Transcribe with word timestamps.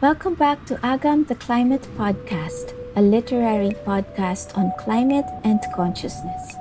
Welcome 0.00 0.36
back 0.36 0.64
to 0.66 0.76
Agam 0.76 1.26
the 1.26 1.34
Climate 1.34 1.82
Podcast, 1.96 2.72
a 2.94 3.02
literary 3.02 3.70
podcast 3.84 4.56
on 4.56 4.70
climate 4.78 5.26
and 5.42 5.58
consciousness. 5.74 6.54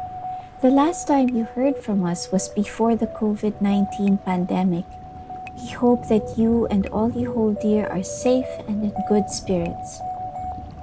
The 0.64 0.72
last 0.72 1.08
time 1.08 1.30
you 1.30 1.44
heard 1.44 1.78
from 1.78 2.04
us 2.04 2.32
was 2.32 2.50
before 2.50 2.96
the 2.96 3.06
COVID 3.06 3.62
19 3.62 4.18
pandemic. 4.26 4.86
We 5.62 5.68
hope 5.70 6.08
that 6.08 6.34
you 6.36 6.66
and 6.72 6.88
all 6.88 7.12
you 7.12 7.32
hold 7.32 7.60
dear 7.60 7.86
are 7.86 8.02
safe 8.02 8.50
and 8.68 8.82
in 8.82 8.94
good 9.08 9.30
spirits. 9.30 10.02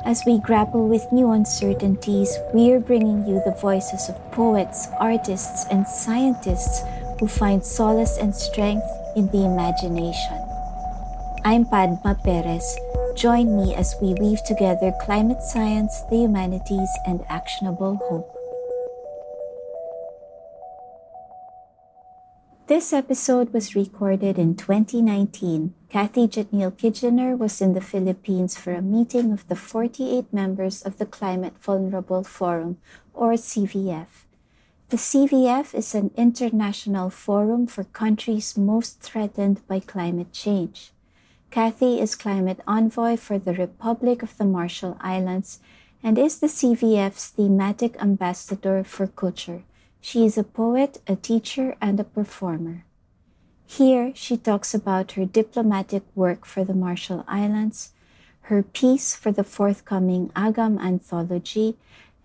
As 0.04 0.22
we 0.24 0.38
grapple 0.38 0.86
with 0.86 1.10
new 1.10 1.32
uncertainties, 1.32 2.38
we 2.54 2.70
are 2.70 2.78
bringing 2.78 3.26
you 3.26 3.42
the 3.44 3.58
voices 3.60 4.08
of 4.08 4.30
poets, 4.30 4.86
artists, 5.00 5.66
and 5.72 5.88
scientists 5.88 6.82
who 7.18 7.26
find 7.26 7.64
solace 7.64 8.16
and 8.16 8.32
strength 8.32 8.86
in 9.16 9.26
the 9.32 9.44
imagination. 9.44 10.43
I'm 11.46 11.66
Padma 11.66 12.16
Perez. 12.24 12.64
Join 13.14 13.54
me 13.54 13.74
as 13.74 13.94
we 14.00 14.14
weave 14.14 14.42
together 14.44 14.94
climate 15.02 15.42
science, 15.42 15.92
the 16.08 16.16
humanities, 16.16 16.88
and 17.04 17.20
actionable 17.28 18.00
hope. 18.08 18.32
This 22.66 22.94
episode 22.94 23.52
was 23.52 23.76
recorded 23.76 24.38
in 24.38 24.56
2019. 24.56 25.74
Kathy 25.90 26.28
Jetñil-Kijiner 26.28 27.36
was 27.36 27.60
in 27.60 27.74
the 27.74 27.82
Philippines 27.82 28.56
for 28.56 28.72
a 28.72 28.80
meeting 28.80 29.30
of 29.30 29.46
the 29.48 29.56
48 29.56 30.32
members 30.32 30.80
of 30.80 30.96
the 30.96 31.04
Climate 31.04 31.60
Vulnerable 31.60 32.24
Forum, 32.24 32.78
or 33.12 33.32
CVF. 33.34 34.24
The 34.88 34.96
CVF 34.96 35.74
is 35.74 35.94
an 35.94 36.10
international 36.16 37.10
forum 37.10 37.66
for 37.66 37.84
countries 37.84 38.56
most 38.56 39.00
threatened 39.00 39.60
by 39.68 39.80
climate 39.80 40.32
change. 40.32 40.93
Kathy 41.54 42.00
is 42.00 42.16
climate 42.16 42.58
envoy 42.66 43.16
for 43.16 43.38
the 43.38 43.54
Republic 43.54 44.24
of 44.24 44.36
the 44.38 44.44
Marshall 44.44 44.96
Islands 45.00 45.60
and 46.02 46.18
is 46.18 46.40
the 46.40 46.48
CVF's 46.48 47.28
thematic 47.28 47.94
ambassador 48.02 48.82
for 48.82 49.06
culture. 49.06 49.62
She 50.00 50.26
is 50.26 50.36
a 50.36 50.42
poet, 50.42 51.00
a 51.06 51.14
teacher, 51.14 51.76
and 51.80 52.00
a 52.00 52.10
performer. 52.10 52.84
Here, 53.68 54.10
she 54.16 54.36
talks 54.36 54.74
about 54.74 55.12
her 55.12 55.24
diplomatic 55.24 56.02
work 56.16 56.44
for 56.44 56.64
the 56.64 56.74
Marshall 56.74 57.24
Islands, 57.28 57.92
her 58.50 58.64
piece 58.64 59.14
for 59.14 59.30
the 59.30 59.44
forthcoming 59.44 60.30
Agam 60.34 60.82
anthology, 60.82 61.76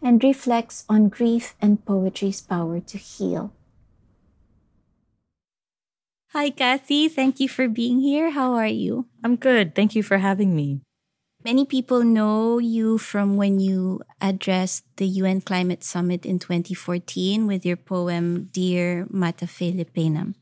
and 0.01 0.23
reflects 0.23 0.85
on 0.89 1.07
grief 1.07 1.53
and 1.61 1.85
poetry's 1.85 2.41
power 2.41 2.79
to 2.79 2.97
heal. 2.97 3.53
Hi, 6.33 6.51
Kathy. 6.51 7.09
Thank 7.09 7.39
you 7.39 7.49
for 7.49 7.67
being 7.67 8.01
here. 8.01 8.29
How 8.29 8.53
are 8.53 8.67
you? 8.67 9.07
I'm 9.23 9.35
good. 9.35 9.73
Thank 9.73 9.95
you 9.95 10.03
for 10.03 10.19
having 10.19 10.55
me. 10.55 10.81
Many 11.43 11.65
people 11.65 12.03
know 12.03 12.59
you 12.59 12.99
from 12.99 13.35
when 13.35 13.59
you 13.59 14.01
addressed 14.21 14.85
the 14.97 15.07
UN 15.07 15.41
Climate 15.41 15.83
Summit 15.83 16.27
in 16.27 16.37
2014 16.37 17.47
with 17.47 17.65
your 17.65 17.77
poem, 17.77 18.49
Dear 18.51 19.07
Matafele 19.11 19.89
Peinam. 19.89 20.35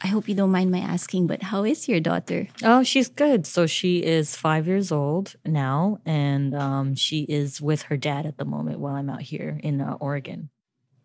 I 0.00 0.06
hope 0.06 0.26
you 0.26 0.34
don't 0.34 0.52
mind 0.52 0.70
my 0.70 0.78
asking, 0.78 1.26
but 1.26 1.42
how 1.42 1.64
is 1.64 1.86
your 1.86 2.00
daughter? 2.00 2.48
Oh, 2.64 2.82
she's 2.82 3.08
good. 3.10 3.46
So 3.46 3.66
she 3.66 3.98
is 4.02 4.34
five 4.34 4.66
years 4.66 4.90
old 4.90 5.36
now, 5.44 5.98
and 6.06 6.54
um, 6.54 6.94
she 6.94 7.24
is 7.28 7.60
with 7.60 7.82
her 7.92 7.98
dad 7.98 8.24
at 8.24 8.38
the 8.38 8.46
moment 8.46 8.80
while 8.80 8.94
I'm 8.94 9.10
out 9.10 9.20
here 9.20 9.60
in 9.62 9.82
uh, 9.82 9.98
Oregon. 10.00 10.48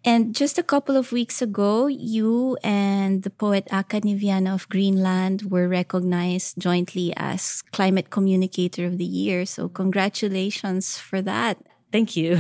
And 0.06 0.36
just 0.36 0.60
a 0.60 0.64
couple 0.64 0.96
of 0.96 1.12
weeks 1.12 1.42
ago, 1.42 1.88
you 1.88 2.58
and 2.64 3.24
the 3.24 3.34
poet 3.34 3.68
Aka 3.74 4.02
Niviana 4.02 4.54
of 4.54 4.70
Greenland 4.70 5.50
were 5.50 5.68
recognized 5.68 6.62
jointly 6.62 7.12
as 7.18 7.64
Climate 7.74 8.12
Communicator 8.12 8.86
of 8.86 9.00
the 9.00 9.06
Year. 9.06 9.46
So, 9.50 9.68
congratulations 9.68 11.00
for 11.00 11.24
that. 11.24 11.58
Thank 11.92 12.16
you. 12.16 12.38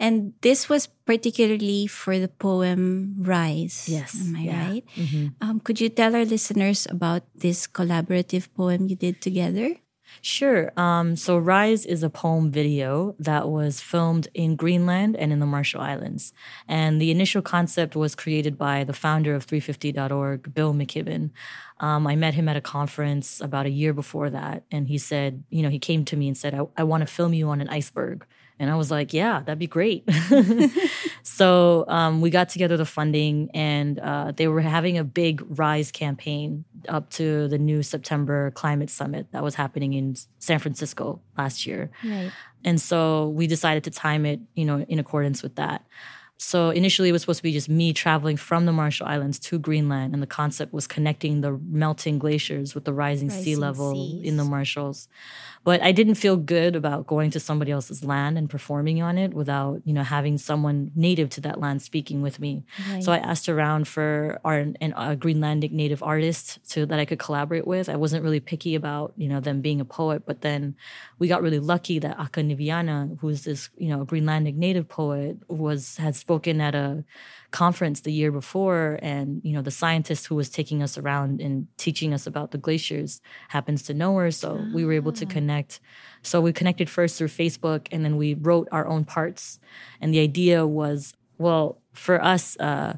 And 0.00 0.32
this 0.40 0.68
was 0.68 0.88
particularly 1.06 1.86
for 1.86 2.18
the 2.18 2.26
poem 2.26 3.14
Rise. 3.20 3.86
Yes. 3.86 4.18
Am 4.26 4.34
I 4.34 4.40
yeah. 4.40 4.66
right? 4.66 4.84
Mm-hmm. 4.96 5.26
Um, 5.40 5.60
could 5.60 5.80
you 5.80 5.88
tell 5.88 6.16
our 6.16 6.24
listeners 6.24 6.86
about 6.90 7.22
this 7.36 7.68
collaborative 7.68 8.48
poem 8.56 8.88
you 8.88 8.96
did 8.96 9.20
together? 9.20 9.76
Sure. 10.22 10.72
Um, 10.78 11.16
so 11.16 11.36
Rise 11.38 11.84
is 11.84 12.02
a 12.02 12.10
poem 12.10 12.50
video 12.50 13.14
that 13.18 13.48
was 13.48 13.80
filmed 13.80 14.28
in 14.34 14.56
Greenland 14.56 15.16
and 15.16 15.32
in 15.32 15.38
the 15.38 15.46
Marshall 15.46 15.80
Islands. 15.80 16.32
And 16.68 17.00
the 17.00 17.10
initial 17.10 17.42
concept 17.42 17.94
was 17.94 18.14
created 18.14 18.56
by 18.56 18.84
the 18.84 18.92
founder 18.92 19.34
of 19.34 19.46
350.org, 19.46 20.54
Bill 20.54 20.74
McKibben. 20.74 21.30
Um, 21.80 22.06
I 22.06 22.16
met 22.16 22.34
him 22.34 22.48
at 22.48 22.56
a 22.56 22.60
conference 22.60 23.40
about 23.40 23.66
a 23.66 23.70
year 23.70 23.92
before 23.92 24.30
that. 24.30 24.64
And 24.70 24.88
he 24.88 24.98
said, 24.98 25.44
you 25.50 25.62
know, 25.62 25.70
he 25.70 25.78
came 25.78 26.04
to 26.06 26.16
me 26.16 26.28
and 26.28 26.36
said, 26.36 26.54
I, 26.54 26.66
I 26.76 26.84
want 26.84 27.02
to 27.02 27.06
film 27.06 27.34
you 27.34 27.48
on 27.48 27.60
an 27.60 27.68
iceberg. 27.68 28.24
And 28.64 28.72
I 28.72 28.76
was 28.76 28.90
like, 28.90 29.12
yeah, 29.12 29.40
that'd 29.40 29.58
be 29.58 29.66
great. 29.66 30.08
so 31.22 31.84
um, 31.86 32.20
we 32.20 32.30
got 32.30 32.48
together 32.48 32.76
the 32.76 32.86
funding, 32.86 33.50
and 33.52 33.98
uh, 33.98 34.32
they 34.34 34.48
were 34.48 34.62
having 34.62 34.96
a 34.98 35.04
big 35.04 35.44
Rise 35.58 35.92
campaign 35.92 36.64
up 36.88 37.10
to 37.10 37.46
the 37.48 37.58
new 37.58 37.82
September 37.82 38.50
climate 38.52 38.90
summit 38.90 39.26
that 39.32 39.42
was 39.42 39.54
happening 39.54 39.92
in 39.92 40.16
San 40.38 40.58
Francisco 40.58 41.20
last 41.36 41.66
year. 41.66 41.90
Right. 42.02 42.32
And 42.64 42.80
so 42.80 43.28
we 43.28 43.46
decided 43.46 43.84
to 43.84 43.90
time 43.90 44.24
it, 44.24 44.40
you 44.54 44.64
know, 44.64 44.80
in 44.88 44.98
accordance 44.98 45.42
with 45.42 45.56
that. 45.56 45.84
So 46.36 46.70
initially, 46.70 47.08
it 47.08 47.12
was 47.12 47.22
supposed 47.22 47.38
to 47.38 47.42
be 47.44 47.52
just 47.52 47.68
me 47.68 47.92
traveling 47.92 48.36
from 48.36 48.66
the 48.66 48.72
Marshall 48.72 49.06
Islands 49.06 49.38
to 49.40 49.58
Greenland, 49.58 50.14
and 50.14 50.22
the 50.22 50.26
concept 50.26 50.72
was 50.72 50.86
connecting 50.86 51.42
the 51.42 51.58
melting 51.70 52.18
glaciers 52.18 52.74
with 52.74 52.84
the 52.84 52.92
rising, 52.92 53.28
Rising 53.28 53.44
sea 53.44 53.56
level 53.56 53.94
seas. 53.94 54.24
in 54.24 54.36
the 54.36 54.44
Marshalls. 54.44 55.08
But 55.64 55.82
I 55.82 55.92
didn't 55.92 56.16
feel 56.16 56.36
good 56.36 56.76
about 56.76 57.06
going 57.06 57.30
to 57.30 57.40
somebody 57.40 57.72
else's 57.72 58.04
land 58.04 58.36
and 58.36 58.48
performing 58.50 59.02
on 59.02 59.16
it 59.16 59.32
without, 59.32 59.80
you 59.84 59.94
know, 59.94 60.02
having 60.02 60.36
someone 60.36 60.90
native 60.94 61.30
to 61.30 61.40
that 61.40 61.58
land 61.58 61.80
speaking 61.80 62.20
with 62.20 62.38
me. 62.38 62.64
So 63.00 63.12
I 63.12 63.18
asked 63.18 63.48
around 63.48 63.88
for 63.88 64.40
our, 64.44 64.58
an, 64.58 64.76
a 64.80 65.16
Greenlandic 65.16 65.72
native 65.72 66.02
artist 66.02 66.58
to 66.72 66.84
that 66.86 66.98
I 66.98 67.06
could 67.06 67.18
collaborate 67.18 67.66
with. 67.66 67.88
I 67.88 67.96
wasn't 67.96 68.22
really 68.22 68.40
picky 68.40 68.74
about, 68.74 69.14
you 69.16 69.28
know, 69.28 69.40
them 69.40 69.62
being 69.62 69.80
a 69.80 69.86
poet, 69.86 70.24
but 70.26 70.42
then 70.42 70.76
we 71.18 71.28
got 71.28 71.42
really 71.42 71.60
lucky 71.60 71.98
that 71.98 72.18
Aka 72.18 72.44
Niviana, 72.44 73.18
who's 73.20 73.44
this, 73.44 73.70
you 73.78 73.88
know, 73.88 74.04
Greenlandic 74.04 74.56
native 74.56 74.88
poet, 74.88 75.38
was 75.48 75.96
had 75.96 76.14
spoken 76.14 76.60
at 76.60 76.74
a 76.74 77.04
conference 77.54 78.00
the 78.00 78.10
year 78.10 78.32
before 78.32 78.98
and 79.00 79.40
you 79.44 79.52
know 79.52 79.62
the 79.62 79.70
scientist 79.70 80.26
who 80.26 80.34
was 80.34 80.50
taking 80.50 80.82
us 80.82 80.98
around 80.98 81.40
and 81.40 81.68
teaching 81.76 82.12
us 82.12 82.26
about 82.26 82.50
the 82.50 82.58
glaciers 82.58 83.20
happens 83.46 83.84
to 83.84 83.94
know 83.94 84.16
her 84.16 84.32
so 84.32 84.60
we 84.74 84.84
were 84.84 84.92
able 84.92 85.12
to 85.12 85.24
connect 85.24 85.53
so 86.22 86.40
we 86.40 86.52
connected 86.52 86.88
first 86.88 87.16
through 87.16 87.28
facebook 87.28 87.86
and 87.92 88.04
then 88.04 88.16
we 88.16 88.34
wrote 88.34 88.68
our 88.72 88.86
own 88.86 89.04
parts 89.04 89.58
and 90.00 90.12
the 90.12 90.20
idea 90.20 90.66
was 90.66 91.14
well 91.38 91.78
for 91.92 92.22
us 92.22 92.56
uh, 92.58 92.94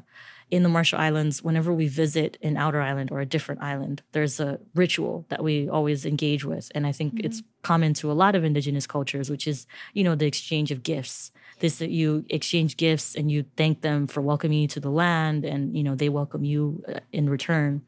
in 0.49 0.63
the 0.63 0.69
Marshall 0.69 0.99
Islands, 0.99 1.43
whenever 1.43 1.73
we 1.73 1.87
visit 1.87 2.37
an 2.41 2.55
outer 2.55 2.81
island 2.81 3.11
or 3.11 3.19
a 3.19 3.25
different 3.25 3.61
island, 3.61 4.01
there's 4.13 4.39
a 4.39 4.59
ritual 4.75 5.25
that 5.29 5.43
we 5.43 5.67
always 5.67 6.05
engage 6.05 6.45
with. 6.45 6.71
And 6.73 6.87
I 6.87 6.93
think 6.93 7.19
it's 7.21 7.43
common 7.63 7.93
to 7.95 8.11
a 8.11 8.13
lot 8.13 8.33
of 8.33 8.45
indigenous 8.45 8.87
cultures, 8.87 9.29
which 9.29 9.45
is, 9.45 9.67
you 9.93 10.05
know, 10.05 10.15
the 10.15 10.25
exchange 10.25 10.71
of 10.71 10.83
gifts. 10.83 11.31
This 11.59 11.79
that 11.79 11.89
you 11.89 12.23
exchange 12.29 12.77
gifts 12.77 13.15
and 13.15 13.31
you 13.31 13.45
thank 13.55 13.81
them 13.81 14.05
for 14.05 14.21
welcoming 14.21 14.61
you 14.61 14.67
to 14.69 14.79
the 14.79 14.91
land, 14.91 15.43
and 15.43 15.75
you 15.75 15.83
know 15.83 15.95
they 15.95 16.09
welcome 16.09 16.43
you 16.43 16.83
uh, 16.87 16.99
in 17.11 17.29
return. 17.29 17.81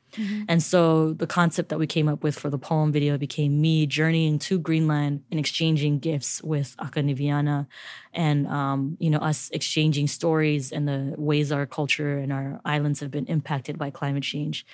And 0.47 0.63
so 0.63 1.13
the 1.13 1.27
concept 1.27 1.69
that 1.69 1.77
we 1.77 1.85
came 1.85 2.07
up 2.07 2.23
with 2.23 2.37
for 2.37 2.49
the 2.49 2.57
poem 2.57 2.91
video 2.91 3.15
became 3.17 3.61
me 3.61 3.85
journeying 3.85 4.39
to 4.39 4.57
Greenland 4.57 5.21
and 5.29 5.39
exchanging 5.39 5.99
gifts 5.99 6.41
with 6.41 6.75
Aka 6.79 7.03
Niviana, 7.03 7.67
and 8.11 8.47
um, 8.47 8.97
you 8.99 9.11
know 9.11 9.19
us 9.19 9.49
exchanging 9.51 10.07
stories 10.07 10.71
and 10.71 10.87
the 10.87 11.13
ways 11.17 11.51
our 11.51 11.67
culture 11.67 12.17
and 12.17 12.33
our 12.33 12.59
islands 12.65 12.99
have 13.01 13.11
been 13.11 13.27
impacted 13.27 13.77
by 13.77 13.91
climate 13.91 14.23
change. 14.23 14.65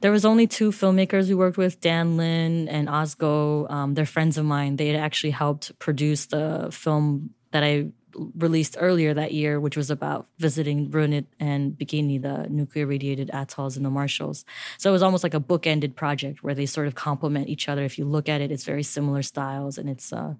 There 0.00 0.10
was 0.10 0.24
only 0.24 0.46
two 0.46 0.70
filmmakers 0.70 1.28
we 1.28 1.34
worked 1.34 1.56
with, 1.56 1.80
Dan 1.80 2.16
Lin 2.16 2.68
and 2.68 2.88
Osgo. 2.88 3.70
Um, 3.70 3.94
they're 3.94 4.06
friends 4.06 4.36
of 4.36 4.44
mine. 4.44 4.76
They 4.76 4.88
had 4.88 4.96
actually 4.96 5.30
helped 5.30 5.78
produce 5.78 6.26
the 6.26 6.68
film 6.70 7.30
that 7.52 7.62
I 7.64 7.88
released 8.16 8.76
earlier 8.78 9.14
that 9.14 9.32
year, 9.32 9.60
which 9.60 9.76
was 9.76 9.90
about 9.90 10.26
visiting 10.38 10.90
Runit 10.90 11.26
and 11.40 11.72
Bikini, 11.72 12.20
the 12.20 12.48
nuclear 12.48 12.86
radiated 12.86 13.30
atolls 13.32 13.76
in 13.76 13.82
the 13.82 13.90
Marshalls. 13.90 14.44
So 14.78 14.90
it 14.90 14.92
was 14.92 15.02
almost 15.02 15.22
like 15.22 15.34
a 15.34 15.40
bookended 15.40 15.94
project 15.94 16.42
where 16.42 16.54
they 16.54 16.66
sort 16.66 16.86
of 16.86 16.94
complement 16.94 17.48
each 17.48 17.68
other. 17.68 17.84
If 17.84 17.98
you 17.98 18.04
look 18.04 18.28
at 18.28 18.40
it, 18.40 18.50
it's 18.50 18.64
very 18.64 18.82
similar 18.82 19.22
styles, 19.22 19.78
and 19.78 19.88
it's 19.88 20.12
uh, 20.12 20.34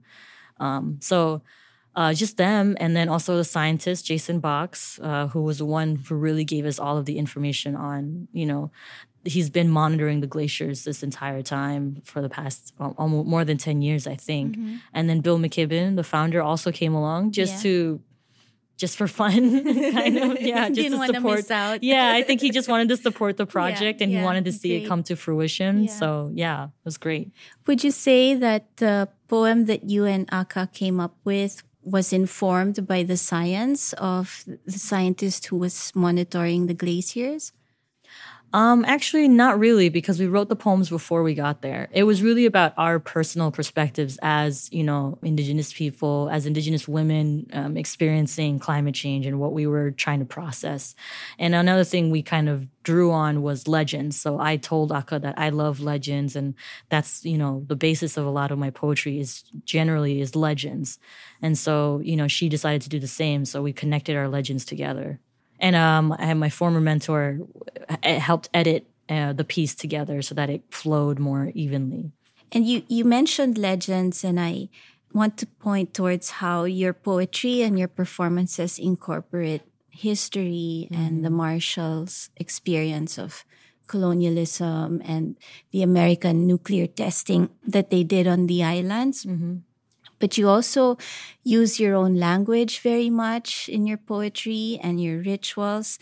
um, 0.58 0.98
so 1.00 1.42
uh, 1.96 2.12
just 2.12 2.36
them, 2.36 2.76
and 2.80 2.96
then 2.96 3.08
also 3.08 3.36
the 3.36 3.44
scientist 3.44 4.04
Jason 4.04 4.40
Box, 4.40 4.98
uh, 5.02 5.28
who 5.28 5.42
was 5.42 5.58
the 5.58 5.64
one 5.64 5.96
who 5.96 6.14
really 6.16 6.44
gave 6.44 6.66
us 6.66 6.78
all 6.78 6.96
of 6.98 7.04
the 7.04 7.18
information 7.18 7.76
on, 7.76 8.26
you 8.32 8.46
know, 8.46 8.70
he's 9.24 9.50
been 9.50 9.70
monitoring 9.70 10.20
the 10.20 10.26
glaciers 10.26 10.84
this 10.84 11.02
entire 11.02 11.42
time 11.42 12.00
for 12.04 12.20
the 12.20 12.28
past 12.28 12.74
almost 12.78 13.28
more 13.28 13.44
than 13.44 13.58
10 13.58 13.82
years 13.82 14.06
i 14.06 14.14
think 14.14 14.56
mm-hmm. 14.56 14.76
and 14.92 15.08
then 15.08 15.20
bill 15.20 15.38
mckibben 15.38 15.96
the 15.96 16.04
founder 16.04 16.42
also 16.42 16.70
came 16.70 16.94
along 16.94 17.30
just 17.30 17.54
yeah. 17.54 17.62
to 17.62 18.00
just 18.76 18.96
for 18.96 19.06
fun 19.06 19.64
kind 19.92 20.18
of 20.18 20.40
yeah 20.40 20.68
just 20.68 20.90
to 20.90 21.06
support 21.06 21.46
to 21.46 21.78
yeah 21.80 22.12
i 22.14 22.22
think 22.26 22.40
he 22.40 22.50
just 22.50 22.68
wanted 22.68 22.88
to 22.88 22.96
support 22.96 23.36
the 23.36 23.46
project 23.46 24.00
yeah, 24.00 24.04
and 24.04 24.12
yeah, 24.12 24.18
he 24.18 24.24
wanted 24.24 24.44
to 24.44 24.52
see 24.52 24.70
great. 24.70 24.84
it 24.84 24.88
come 24.88 25.02
to 25.02 25.16
fruition 25.16 25.88
so 25.88 26.30
yeah 26.34 26.64
it 26.64 26.70
was 26.84 26.96
great 26.96 27.30
would 27.66 27.82
you 27.84 27.90
say 27.90 28.34
that 28.34 28.76
the 28.76 29.08
poem 29.28 29.66
that 29.66 29.88
you 29.88 30.04
and 30.04 30.28
aka 30.32 30.66
came 30.66 31.00
up 31.00 31.14
with 31.24 31.62
was 31.84 32.12
informed 32.12 32.86
by 32.86 33.02
the 33.02 33.16
science 33.16 33.92
of 33.94 34.44
the 34.46 34.78
scientist 34.78 35.46
who 35.46 35.56
was 35.56 35.92
monitoring 35.94 36.66
the 36.66 36.74
glaciers? 36.74 37.52
Um, 38.54 38.84
actually, 38.84 39.26
not 39.26 39.58
really, 39.58 39.88
because 39.88 40.20
we 40.20 40.28
wrote 40.28 40.48
the 40.48 40.54
poems 40.54 40.88
before 40.88 41.24
we 41.24 41.34
got 41.34 41.60
there. 41.60 41.88
It 41.90 42.04
was 42.04 42.22
really 42.22 42.46
about 42.46 42.72
our 42.76 43.00
personal 43.00 43.50
perspectives 43.50 44.16
as, 44.22 44.72
you 44.72 44.84
know, 44.84 45.18
Indigenous 45.22 45.72
people, 45.72 46.28
as 46.30 46.46
Indigenous 46.46 46.86
women 46.86 47.48
um, 47.52 47.76
experiencing 47.76 48.60
climate 48.60 48.94
change 48.94 49.26
and 49.26 49.40
what 49.40 49.54
we 49.54 49.66
were 49.66 49.90
trying 49.90 50.20
to 50.20 50.24
process. 50.24 50.94
And 51.36 51.52
another 51.52 51.82
thing 51.82 52.12
we 52.12 52.22
kind 52.22 52.48
of 52.48 52.68
drew 52.84 53.10
on 53.10 53.42
was 53.42 53.66
legends. 53.66 54.20
So 54.20 54.38
I 54.38 54.56
told 54.56 54.92
Aka 54.92 55.18
that 55.18 55.36
I 55.36 55.48
love 55.48 55.80
legends, 55.80 56.36
and 56.36 56.54
that's, 56.90 57.24
you 57.24 57.36
know, 57.36 57.64
the 57.66 57.74
basis 57.74 58.16
of 58.16 58.24
a 58.24 58.30
lot 58.30 58.52
of 58.52 58.58
my 58.58 58.70
poetry 58.70 59.18
is 59.18 59.42
generally 59.64 60.20
is 60.20 60.36
legends. 60.36 61.00
And 61.42 61.58
so, 61.58 62.00
you 62.04 62.14
know, 62.14 62.28
she 62.28 62.48
decided 62.48 62.82
to 62.82 62.88
do 62.88 63.00
the 63.00 63.08
same. 63.08 63.46
So 63.46 63.62
we 63.62 63.72
connected 63.72 64.14
our 64.14 64.28
legends 64.28 64.64
together 64.64 65.18
and 65.60 65.76
um, 65.76 66.12
I 66.18 66.26
had 66.26 66.36
my 66.36 66.50
former 66.50 66.80
mentor 66.80 67.38
helped 68.02 68.48
edit 68.54 68.86
uh, 69.08 69.32
the 69.32 69.44
piece 69.44 69.74
together 69.74 70.22
so 70.22 70.34
that 70.34 70.50
it 70.50 70.62
flowed 70.70 71.18
more 71.18 71.52
evenly. 71.54 72.12
And 72.52 72.66
you 72.66 72.82
you 72.88 73.04
mentioned 73.04 73.58
legends, 73.58 74.24
and 74.24 74.38
I 74.38 74.68
want 75.12 75.36
to 75.38 75.46
point 75.46 75.94
towards 75.94 76.42
how 76.42 76.64
your 76.64 76.92
poetry 76.92 77.62
and 77.62 77.78
your 77.78 77.88
performances 77.88 78.78
incorporate 78.78 79.62
history 79.90 80.88
mm-hmm. 80.90 80.94
and 80.94 81.24
the 81.24 81.30
Marshalls' 81.30 82.30
experience 82.36 83.18
of 83.18 83.44
colonialism 83.86 85.02
and 85.04 85.36
the 85.70 85.82
American 85.82 86.46
nuclear 86.46 86.86
testing 86.86 87.50
that 87.66 87.90
they 87.90 88.02
did 88.02 88.26
on 88.26 88.46
the 88.46 88.64
islands. 88.64 89.24
Mm-hmm 89.24 89.68
but 90.24 90.38
you 90.38 90.48
also 90.48 90.96
use 91.42 91.78
your 91.78 91.94
own 91.94 92.14
language 92.14 92.80
very 92.80 93.10
much 93.10 93.68
in 93.68 93.86
your 93.86 93.98
poetry 93.98 94.80
and 94.82 94.98
your 94.98 95.20
rituals. 95.20 95.98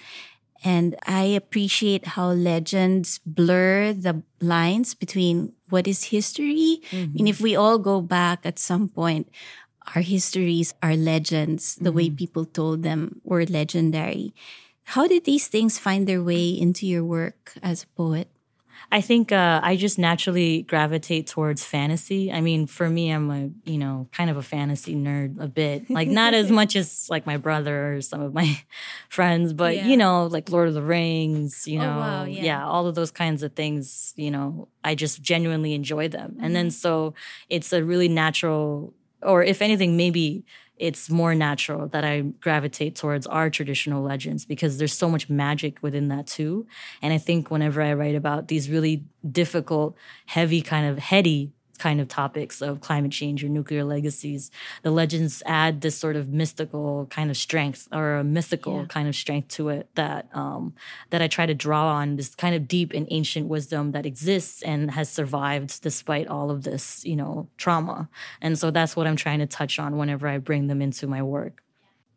And 0.65 0.97
I 1.07 1.25
appreciate 1.25 2.15
how 2.15 2.31
legends 2.31 3.19
blur 3.27 3.93
the 3.93 4.23
lines 4.41 4.95
between 4.95 5.55
what 5.69 5.89
is 5.89 6.15
history. 6.15 6.83
Mm-hmm. 6.91 7.19
And 7.19 7.29
if 7.29 7.41
we 7.41 7.57
all 7.57 7.79
go 7.79 8.01
back 8.01 8.47
at 8.47 8.59
some 8.59 8.89
point, 8.89 9.29
our 9.95 10.03
histories 10.03 10.75
are 10.83 10.95
legends, 10.95 11.77
the 11.77 11.91
mm-hmm. 11.91 11.97
way 11.97 12.11
people 12.11 12.45
told 12.45 12.83
them 12.83 13.21
were 13.25 13.45
legendary. 13.45 14.35
How 14.95 15.07
did 15.07 15.25
these 15.25 15.49
things 15.49 15.79
find 15.79 16.07
their 16.07 16.23
way 16.23 16.49
into 16.49 16.87
your 16.87 17.05
work 17.05 17.55
as 17.63 17.83
a 17.85 17.91
poet? 17.99 18.32
I 18.93 19.01
think 19.01 19.33
uh, 19.33 19.59
I 19.63 19.77
just 19.77 19.99
naturally 19.99 20.63
gravitate 20.65 21.27
towards 21.27 21.65
fantasy. 21.65 22.31
I 22.31 22.43
mean, 22.43 22.67
for 22.67 22.91
me, 22.91 23.11
I'm 23.11 23.31
a 23.31 23.49
you 23.65 23.79
know 23.79 24.07
kind 24.13 24.29
of 24.29 24.37
a 24.37 24.43
fantasy 24.43 24.95
nerd 24.95 25.41
a 25.41 25.49
bit, 25.49 25.89
like 25.89 26.09
not 26.09 26.35
as 26.35 26.51
much 26.61 26.77
as 26.77 27.09
like 27.09 27.27
my 27.27 27.39
brother 27.39 27.95
or 27.95 28.03
some 28.03 28.21
of 28.21 28.35
my 28.35 28.61
friends, 29.09 29.55
but 29.55 29.77
yeah. 29.77 29.87
you 29.87 29.97
know, 29.97 30.27
like 30.27 30.51
Lord 30.51 30.69
of 30.69 30.75
the 30.75 30.83
Rings, 30.83 31.67
you 31.67 31.79
know, 31.79 31.91
oh, 31.91 32.01
wow, 32.01 32.25
yeah. 32.25 32.43
yeah. 32.43 32.67
all 32.67 32.87
of 32.87 32.95
those 32.95 33.11
kinds 33.11 33.43
of 33.43 33.55
things. 33.55 34.13
You 34.17 34.31
know, 34.31 34.69
I 34.85 34.95
just 34.95 35.23
genuinely 35.23 35.73
enjoy 35.73 36.09
them, 36.09 36.33
mm-hmm. 36.33 36.45
and 36.45 36.55
then 36.55 36.67
mm-hmm. 36.67 36.73
so 36.73 37.15
it's 37.49 37.73
a 37.73 37.83
really 37.83 38.09
natural, 38.09 38.93
or 39.23 39.43
if 39.43 39.63
anything, 39.63 39.97
maybe 39.97 40.45
it's 40.77 41.09
more 41.09 41.35
natural 41.35 41.87
that 41.89 42.05
I 42.05 42.23
gravitate 42.41 42.97
towards 42.97 43.27
our 43.27 43.51
traditional 43.51 44.03
legends 44.03 44.45
because 44.45 44.79
there's 44.79 44.93
so 44.93 45.09
much 45.09 45.31
magic 45.31 45.79
within 45.83 46.09
that 46.09 46.27
too. 46.27 46.67
And 47.01 47.13
I 47.13 47.19
think 47.19 47.51
whenever 47.51 47.83
I 47.83 47.93
write 47.95 48.17
about 48.17 48.49
these 48.49 48.69
really 48.69 49.05
difficult, 49.31 49.97
heavy, 50.27 50.61
kind 50.61 50.87
of 50.89 50.99
heady 50.99 51.53
kind 51.79 52.01
of 52.01 52.09
topics 52.09 52.63
of 52.63 52.81
climate 52.81 53.13
change 53.13 53.43
or 53.43 53.49
nuclear 53.49 53.85
legacies. 53.85 54.51
The 54.83 54.91
legends 54.91 55.43
add 55.47 55.81
this 55.81 55.97
sort 55.97 56.17
of 56.17 56.29
mystical 56.29 57.07
kind 57.11 57.31
of 57.31 57.37
strength 57.37 57.89
or 57.93 58.17
a 58.17 58.25
mythical 58.25 58.81
yeah. 58.81 58.87
kind 58.87 59.09
of 59.09 59.15
strength 59.15 59.49
to 59.57 59.69
it 59.71 59.89
that 59.95 60.29
um, 60.35 60.75
that 61.11 61.23
I 61.23 61.29
try 61.29 61.47
to 61.47 61.55
draw 61.55 61.89
on 61.89 62.17
this 62.17 62.35
kind 62.35 62.55
of 62.55 62.69
deep 62.69 62.93
and 62.93 63.07
ancient 63.11 63.49
wisdom 63.49 63.93
that 63.93 64.07
exists 64.07 64.63
and 64.63 64.91
has 64.93 65.09
survived 65.09 65.83
despite 65.83 66.29
all 66.29 66.51
of 66.51 66.63
this, 66.63 67.05
you 67.05 67.17
know, 67.17 67.49
trauma. 67.57 68.09
And 68.41 68.59
so 68.59 68.71
that's 68.71 68.97
what 68.97 69.07
I'm 69.07 69.17
trying 69.17 69.41
to 69.41 69.47
touch 69.47 69.79
on 69.79 69.97
whenever 69.97 70.29
I 70.29 70.39
bring 70.39 70.67
them 70.67 70.81
into 70.81 71.07
my 71.07 71.23
work. 71.23 71.63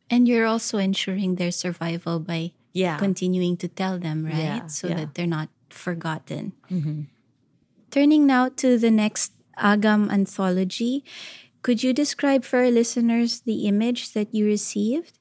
And 0.09 0.27
you're 0.27 0.45
also 0.45 0.77
ensuring 0.77 1.35
their 1.35 1.51
survival 1.51 2.19
by 2.19 2.51
yeah. 2.73 2.97
continuing 2.97 3.57
to 3.57 3.67
tell 3.67 3.97
them, 3.97 4.25
right? 4.25 4.35
Yeah, 4.35 4.67
so 4.67 4.87
that 4.89 5.15
they're 5.15 5.25
not 5.25 5.49
forgotten. 5.69 6.53
Mm-hmm. 6.69 7.01
Turning 7.89 8.27
now 8.27 8.49
to 8.49 8.77
the 8.77 8.91
next 8.91 9.31
Agam 9.57 10.11
anthology. 10.11 11.03
Could 11.61 11.83
you 11.83 11.93
describe 11.93 12.43
for 12.43 12.59
our 12.59 12.71
listeners 12.71 13.41
the 13.41 13.65
image 13.65 14.13
that 14.13 14.33
you 14.33 14.45
received? 14.45 15.19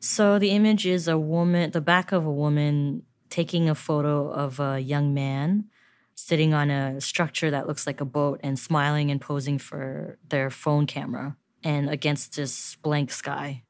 So 0.00 0.38
the 0.38 0.50
image 0.50 0.86
is 0.86 1.06
a 1.06 1.18
woman, 1.18 1.70
the 1.70 1.80
back 1.80 2.10
of 2.10 2.24
a 2.24 2.32
woman 2.32 3.02
taking 3.28 3.68
a 3.68 3.74
photo 3.74 4.32
of 4.32 4.58
a 4.58 4.80
young 4.80 5.14
man 5.14 5.66
sitting 6.14 6.52
on 6.52 6.70
a 6.70 7.00
structure 7.00 7.50
that 7.50 7.66
looks 7.66 7.86
like 7.86 8.00
a 8.00 8.04
boat 8.04 8.40
and 8.42 8.58
smiling 8.58 9.10
and 9.10 9.20
posing 9.20 9.58
for 9.58 10.18
their 10.28 10.50
phone 10.50 10.86
camera 10.86 11.36
and 11.64 11.88
against 11.88 12.36
this 12.36 12.76
blank 12.82 13.10
sky. 13.10 13.62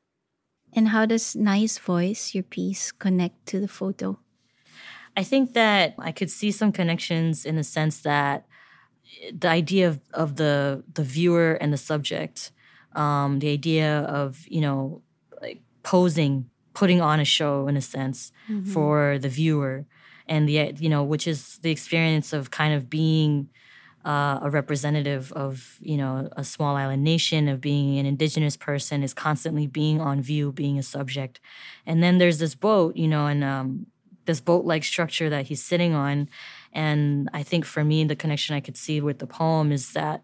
And 0.73 0.88
how 0.88 1.06
does 1.06 1.37
Nice 1.37 1.78
Voice, 1.78 2.35
your 2.35 2.44
piece, 2.44 2.92
connect 2.92 3.47
to 3.47 3.61
the 3.61 3.68
photo? 3.68 4.18
I 5.16 5.25
think 5.25 5.52
that 5.54 5.94
I 5.99 6.12
could 6.12 6.30
see 6.30 6.50
some 6.52 6.73
connections 6.73 7.44
in 7.44 7.56
the 7.56 7.64
sense 7.64 8.00
that 8.00 8.47
the 9.32 9.48
idea 9.48 9.88
of, 9.88 10.00
of 10.12 10.36
the 10.36 10.82
the 10.92 11.02
viewer 11.02 11.52
and 11.54 11.72
the 11.72 11.78
subject, 11.78 12.52
um, 12.94 13.38
the 13.38 13.50
idea 13.50 14.00
of 14.00 14.44
you 14.48 14.60
know 14.60 15.02
like 15.40 15.60
posing, 15.82 16.50
putting 16.74 17.00
on 17.00 17.20
a 17.20 17.24
show 17.24 17.68
in 17.68 17.76
a 17.76 17.82
sense 17.82 18.32
mm-hmm. 18.48 18.70
for 18.72 19.18
the 19.18 19.28
viewer, 19.28 19.84
and 20.26 20.48
the 20.48 20.74
you 20.78 20.88
know 20.88 21.02
which 21.02 21.26
is 21.26 21.58
the 21.58 21.70
experience 21.70 22.32
of 22.32 22.50
kind 22.50 22.74
of 22.74 22.88
being 22.88 23.48
uh, 24.04 24.38
a 24.42 24.50
representative 24.50 25.32
of 25.32 25.76
you 25.80 25.96
know 25.96 26.28
a 26.36 26.44
small 26.44 26.76
island 26.76 27.04
nation 27.04 27.48
of 27.48 27.60
being 27.60 27.98
an 27.98 28.06
indigenous 28.06 28.56
person 28.56 29.02
is 29.02 29.12
constantly 29.12 29.66
being 29.66 30.00
on 30.00 30.22
view 30.22 30.52
being 30.52 30.78
a 30.78 30.82
subject. 30.82 31.40
And 31.86 32.02
then 32.02 32.18
there's 32.18 32.38
this 32.38 32.54
boat 32.54 32.96
you 32.96 33.08
know 33.08 33.26
and 33.26 33.44
um, 33.44 33.86
this 34.24 34.40
boat 34.40 34.64
like 34.64 34.84
structure 34.84 35.28
that 35.28 35.46
he's 35.46 35.62
sitting 35.62 35.94
on 35.94 36.28
and 36.72 37.28
I 37.32 37.42
think 37.42 37.64
for 37.64 37.84
me, 37.84 38.04
the 38.04 38.16
connection 38.16 38.54
I 38.54 38.60
could 38.60 38.76
see 38.76 39.00
with 39.00 39.18
the 39.18 39.26
poem 39.26 39.72
is 39.72 39.92
that 39.92 40.22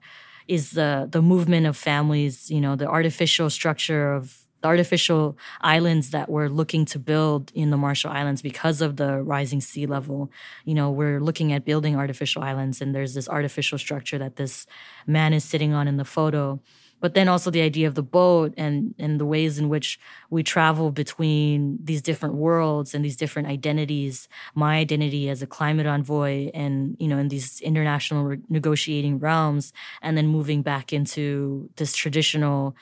is 0.48 0.72
the 0.72 1.08
the 1.10 1.22
movement 1.22 1.66
of 1.66 1.76
families, 1.76 2.50
you 2.50 2.60
know, 2.60 2.76
the 2.76 2.86
artificial 2.86 3.50
structure 3.50 4.12
of 4.12 4.46
the 4.62 4.68
artificial 4.68 5.36
islands 5.60 6.10
that 6.10 6.30
we're 6.30 6.48
looking 6.48 6.84
to 6.86 6.98
build 6.98 7.52
in 7.54 7.70
the 7.70 7.76
Marshall 7.76 8.10
Islands 8.10 8.42
because 8.42 8.80
of 8.80 8.96
the 8.96 9.22
rising 9.22 9.60
sea 9.60 9.86
level. 9.86 10.30
You 10.64 10.74
know, 10.74 10.90
we're 10.90 11.20
looking 11.20 11.52
at 11.52 11.64
building 11.64 11.96
artificial 11.96 12.42
islands, 12.42 12.80
and 12.80 12.94
there's 12.94 13.14
this 13.14 13.28
artificial 13.28 13.78
structure 13.78 14.18
that 14.18 14.36
this 14.36 14.66
man 15.06 15.32
is 15.32 15.44
sitting 15.44 15.74
on 15.74 15.88
in 15.88 15.96
the 15.96 16.04
photo 16.04 16.60
but 17.00 17.14
then 17.14 17.28
also 17.28 17.50
the 17.50 17.60
idea 17.60 17.86
of 17.86 17.94
the 17.94 18.02
boat 18.02 18.54
and 18.56 18.94
and 18.98 19.20
the 19.20 19.26
ways 19.26 19.58
in 19.58 19.68
which 19.68 19.98
we 20.30 20.42
travel 20.42 20.90
between 20.90 21.78
these 21.82 22.02
different 22.02 22.34
worlds 22.34 22.94
and 22.94 23.04
these 23.04 23.16
different 23.16 23.48
identities 23.48 24.28
my 24.54 24.76
identity 24.76 25.28
as 25.28 25.42
a 25.42 25.46
climate 25.46 25.86
envoy 25.86 26.50
and 26.54 26.96
you 26.98 27.08
know 27.08 27.18
in 27.18 27.28
these 27.28 27.60
international 27.60 28.24
re- 28.24 28.38
negotiating 28.48 29.18
realms 29.18 29.72
and 30.02 30.16
then 30.16 30.26
moving 30.26 30.62
back 30.62 30.92
into 30.92 31.68
this 31.76 31.94
traditional 31.94 32.76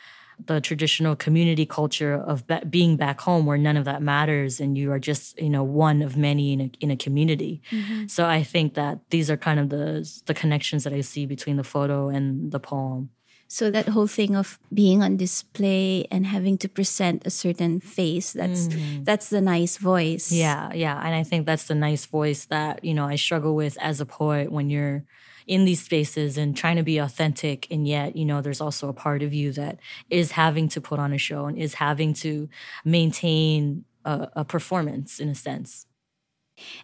the 0.46 0.60
traditional 0.60 1.14
community 1.14 1.64
culture 1.64 2.14
of 2.14 2.46
be- 2.46 2.60
being 2.68 2.96
back 2.96 3.20
home 3.20 3.46
where 3.46 3.56
none 3.56 3.76
of 3.76 3.84
that 3.84 4.02
matters 4.02 4.60
and 4.60 4.76
you 4.76 4.90
are 4.90 4.98
just 4.98 5.38
you 5.40 5.50
know 5.50 5.62
one 5.62 6.02
of 6.02 6.16
many 6.16 6.52
in 6.52 6.60
a, 6.60 6.70
in 6.80 6.90
a 6.90 6.96
community 6.96 7.62
mm-hmm. 7.70 8.06
so 8.06 8.26
i 8.26 8.42
think 8.42 8.74
that 8.74 8.98
these 9.10 9.30
are 9.30 9.36
kind 9.36 9.60
of 9.60 9.68
the 9.68 10.08
the 10.26 10.34
connections 10.34 10.84
that 10.84 10.92
i 10.92 11.00
see 11.00 11.26
between 11.26 11.56
the 11.56 11.64
photo 11.64 12.08
and 12.08 12.50
the 12.50 12.60
poem 12.60 13.10
so 13.54 13.70
that 13.70 13.86
whole 13.86 14.08
thing 14.08 14.34
of 14.34 14.58
being 14.72 15.00
on 15.00 15.16
display 15.16 16.04
and 16.10 16.26
having 16.26 16.58
to 16.58 16.68
present 16.68 17.24
a 17.24 17.30
certain 17.30 17.78
face 17.78 18.32
that's 18.32 18.66
mm. 18.66 19.04
that's 19.04 19.30
the 19.30 19.40
nice 19.40 19.76
voice 19.76 20.32
yeah 20.32 20.72
yeah 20.72 21.00
and 21.04 21.14
i 21.14 21.22
think 21.22 21.46
that's 21.46 21.68
the 21.68 21.74
nice 21.74 22.04
voice 22.04 22.46
that 22.46 22.82
you 22.82 22.92
know 22.92 23.06
i 23.06 23.14
struggle 23.14 23.54
with 23.54 23.78
as 23.80 24.00
a 24.00 24.06
poet 24.06 24.50
when 24.50 24.68
you're 24.70 25.04
in 25.46 25.64
these 25.64 25.84
spaces 25.84 26.36
and 26.36 26.56
trying 26.56 26.74
to 26.74 26.82
be 26.82 26.98
authentic 26.98 27.70
and 27.70 27.86
yet 27.86 28.16
you 28.16 28.24
know 28.24 28.40
there's 28.40 28.60
also 28.60 28.88
a 28.88 28.92
part 28.92 29.22
of 29.22 29.32
you 29.32 29.52
that 29.52 29.78
is 30.10 30.32
having 30.32 30.66
to 30.66 30.80
put 30.80 30.98
on 30.98 31.12
a 31.12 31.18
show 31.18 31.46
and 31.46 31.56
is 31.56 31.74
having 31.74 32.12
to 32.12 32.48
maintain 32.84 33.84
a, 34.04 34.28
a 34.34 34.44
performance 34.44 35.20
in 35.20 35.28
a 35.28 35.34
sense 35.34 35.86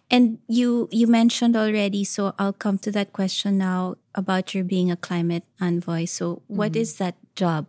and 0.09 0.39
you 0.47 0.89
you 0.91 1.07
mentioned 1.07 1.55
already, 1.55 2.03
so 2.03 2.33
I'll 2.37 2.53
come 2.53 2.77
to 2.79 2.91
that 2.91 3.13
question 3.13 3.57
now 3.57 3.95
about 4.15 4.53
your 4.53 4.63
being 4.63 4.91
a 4.91 4.95
climate 4.95 5.43
envoy. 5.59 6.05
So, 6.05 6.41
what 6.47 6.73
mm-hmm. 6.73 6.81
is 6.81 6.95
that 6.97 7.15
job? 7.35 7.67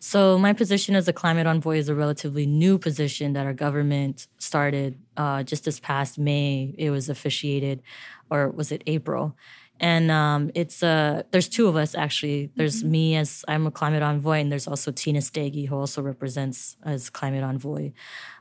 So, 0.00 0.38
my 0.38 0.52
position 0.52 0.94
as 0.94 1.08
a 1.08 1.12
climate 1.12 1.46
envoy 1.46 1.78
is 1.78 1.88
a 1.88 1.94
relatively 1.94 2.46
new 2.46 2.78
position 2.78 3.32
that 3.34 3.46
our 3.46 3.54
government 3.54 4.26
started 4.38 4.98
uh, 5.16 5.42
just 5.42 5.64
this 5.64 5.80
past 5.80 6.18
May. 6.18 6.74
It 6.76 6.90
was 6.90 7.08
officiated, 7.08 7.82
or 8.30 8.50
was 8.50 8.72
it 8.72 8.82
April? 8.86 9.36
And 9.80 10.10
um, 10.10 10.50
it's 10.54 10.82
uh, 10.82 11.24
there's 11.30 11.48
two 11.48 11.66
of 11.66 11.76
us 11.76 11.94
actually. 11.94 12.50
There's 12.56 12.82
mm-hmm. 12.82 12.90
me 12.90 13.16
as 13.16 13.44
I'm 13.48 13.66
a 13.66 13.70
climate 13.70 14.02
envoy, 14.02 14.40
and 14.40 14.50
there's 14.50 14.68
also 14.68 14.92
Tina 14.92 15.20
Stege 15.20 15.68
who 15.68 15.76
also 15.76 16.02
represents 16.02 16.76
as 16.84 17.10
climate 17.10 17.42
envoy. 17.42 17.92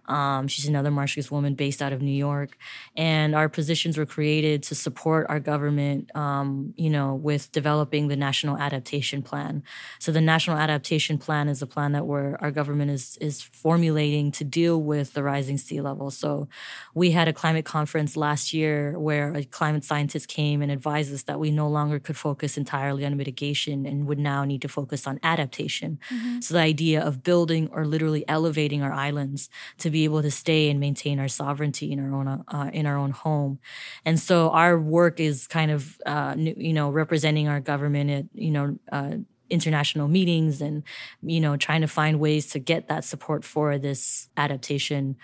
Um, 0.08 0.48
she's 0.48 0.68
another 0.68 0.92
Marshallese 0.92 1.32
woman 1.32 1.56
based 1.56 1.82
out 1.82 1.94
of 1.94 2.02
New 2.02 2.12
York. 2.12 2.58
And 2.96 3.36
our 3.36 3.50
positions 3.50 3.98
were 3.98 4.06
created 4.06 4.64
to 4.64 4.76
support 4.76 5.28
our 5.30 5.40
government, 5.40 6.16
um, 6.16 6.74
you 6.78 6.90
know, 6.90 7.16
with 7.16 7.52
developing 7.52 8.08
the 8.08 8.16
National 8.16 8.58
Adaptation 8.58 9.22
Plan. 9.22 9.64
So 10.00 10.12
the 10.12 10.22
National 10.22 10.58
Adaptation 10.58 11.18
Plan 11.18 11.48
is 11.48 11.62
a 11.62 11.68
plan 11.68 11.94
that 11.94 12.06
where 12.06 12.38
our 12.42 12.52
government 12.52 12.92
is, 12.92 13.18
is 13.22 13.42
formulating 13.42 14.32
to 14.34 14.44
deal 14.44 14.82
with 14.82 15.14
the 15.14 15.24
rising 15.24 15.58
sea 15.58 15.82
level. 15.82 16.12
So 16.12 16.48
we 16.94 17.12
had 17.12 17.28
a 17.28 17.34
climate 17.34 17.66
conference 17.66 18.18
last 18.18 18.54
year 18.54 18.98
where 19.00 19.34
a 19.34 19.44
climate 19.44 19.84
scientist 19.84 20.28
came 20.28 20.62
and 20.62 20.72
advised 20.72 21.14
us 21.14 21.24
that 21.24 21.40
we 21.40 21.52
no 21.52 21.68
longer 21.68 22.00
could 22.00 22.18
focus 22.18 22.58
entirely 22.58 23.06
on 23.06 23.16
mitigation 23.16 23.86
and 23.86 24.08
would 24.08 24.20
now 24.20 24.44
need 24.44 24.62
to 24.62 24.68
focus 24.68 25.08
on 25.08 25.20
adaptation. 25.24 26.00
Mm-hmm. 26.10 26.42
So 26.42 26.56
the 26.56 26.60
idea 26.60 27.02
of 27.02 27.24
building 27.24 27.70
or 27.72 27.86
literally 27.86 28.26
elevating 28.28 28.82
our 28.82 28.92
islands 28.92 29.50
to 29.78 29.90
be 29.94 30.04
able 30.04 30.22
to 30.22 30.32
stay 30.32 30.70
and 30.70 30.80
maintain 30.80 31.20
our 31.20 31.30
sovereignty 31.30 31.92
in 31.92 32.00
our 32.00 32.14
own 32.14 32.28
uh, 32.28 32.70
in 32.74 32.86
our 32.86 32.98
own 32.98 33.12
home. 33.12 33.60
And 34.04 34.20
so 34.20 34.50
our 34.50 34.78
work 34.80 35.20
is 35.20 35.48
kind 35.48 35.72
of 35.72 35.98
uh, 36.06 36.36
you 36.38 36.74
know 36.74 36.90
representing 36.90 37.48
our 37.48 37.62
government 37.62 38.10
at 38.10 38.26
you 38.34 38.52
know 38.52 38.78
uh, 38.92 39.16
international 39.50 40.08
meetings 40.08 40.62
and 40.62 40.84
you 41.22 41.40
know 41.40 41.56
trying 41.56 41.82
to 41.82 41.88
find 41.88 42.20
ways 42.20 42.48
to 42.52 42.60
get 42.60 42.88
that 42.90 43.06
support 43.06 43.46
for 43.46 43.78
this 43.78 44.30
adaptation 44.36 45.16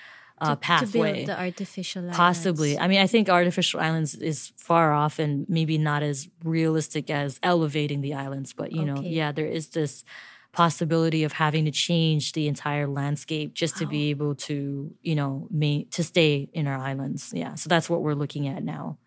uh, 0.41 0.51
to, 0.51 0.55
pathway. 0.55 1.09
To 1.09 1.15
build 1.15 1.27
the 1.27 1.39
artificial 1.39 2.01
islands. 2.01 2.17
Possibly. 2.17 2.79
I 2.79 2.87
mean, 2.87 3.01
I 3.01 3.07
think 3.07 3.29
artificial 3.29 3.79
islands 3.79 4.15
is 4.15 4.53
far 4.57 4.93
off 4.93 5.19
and 5.19 5.45
maybe 5.49 5.77
not 5.77 6.03
as 6.03 6.29
realistic 6.43 7.09
as 7.09 7.39
elevating 7.43 8.01
the 8.01 8.13
islands. 8.13 8.53
But, 8.53 8.71
you 8.71 8.83
okay. 8.83 8.91
know, 8.91 9.01
yeah, 9.01 9.31
there 9.31 9.45
is 9.47 9.69
this 9.69 10.03
possibility 10.51 11.23
of 11.23 11.33
having 11.33 11.65
to 11.65 11.71
change 11.71 12.33
the 12.33 12.47
entire 12.47 12.87
landscape 12.87 13.53
just 13.53 13.77
to 13.77 13.85
be 13.85 14.09
able 14.09 14.35
to, 14.35 14.91
you 15.01 15.15
know, 15.15 15.47
ma- 15.51 15.83
to 15.91 16.03
stay 16.03 16.49
in 16.53 16.67
our 16.67 16.77
islands. 16.77 17.31
Yeah. 17.35 17.55
So 17.55 17.69
that's 17.69 17.89
what 17.89 18.01
we're 18.01 18.15
looking 18.15 18.47
at 18.47 18.63
now. 18.63 18.97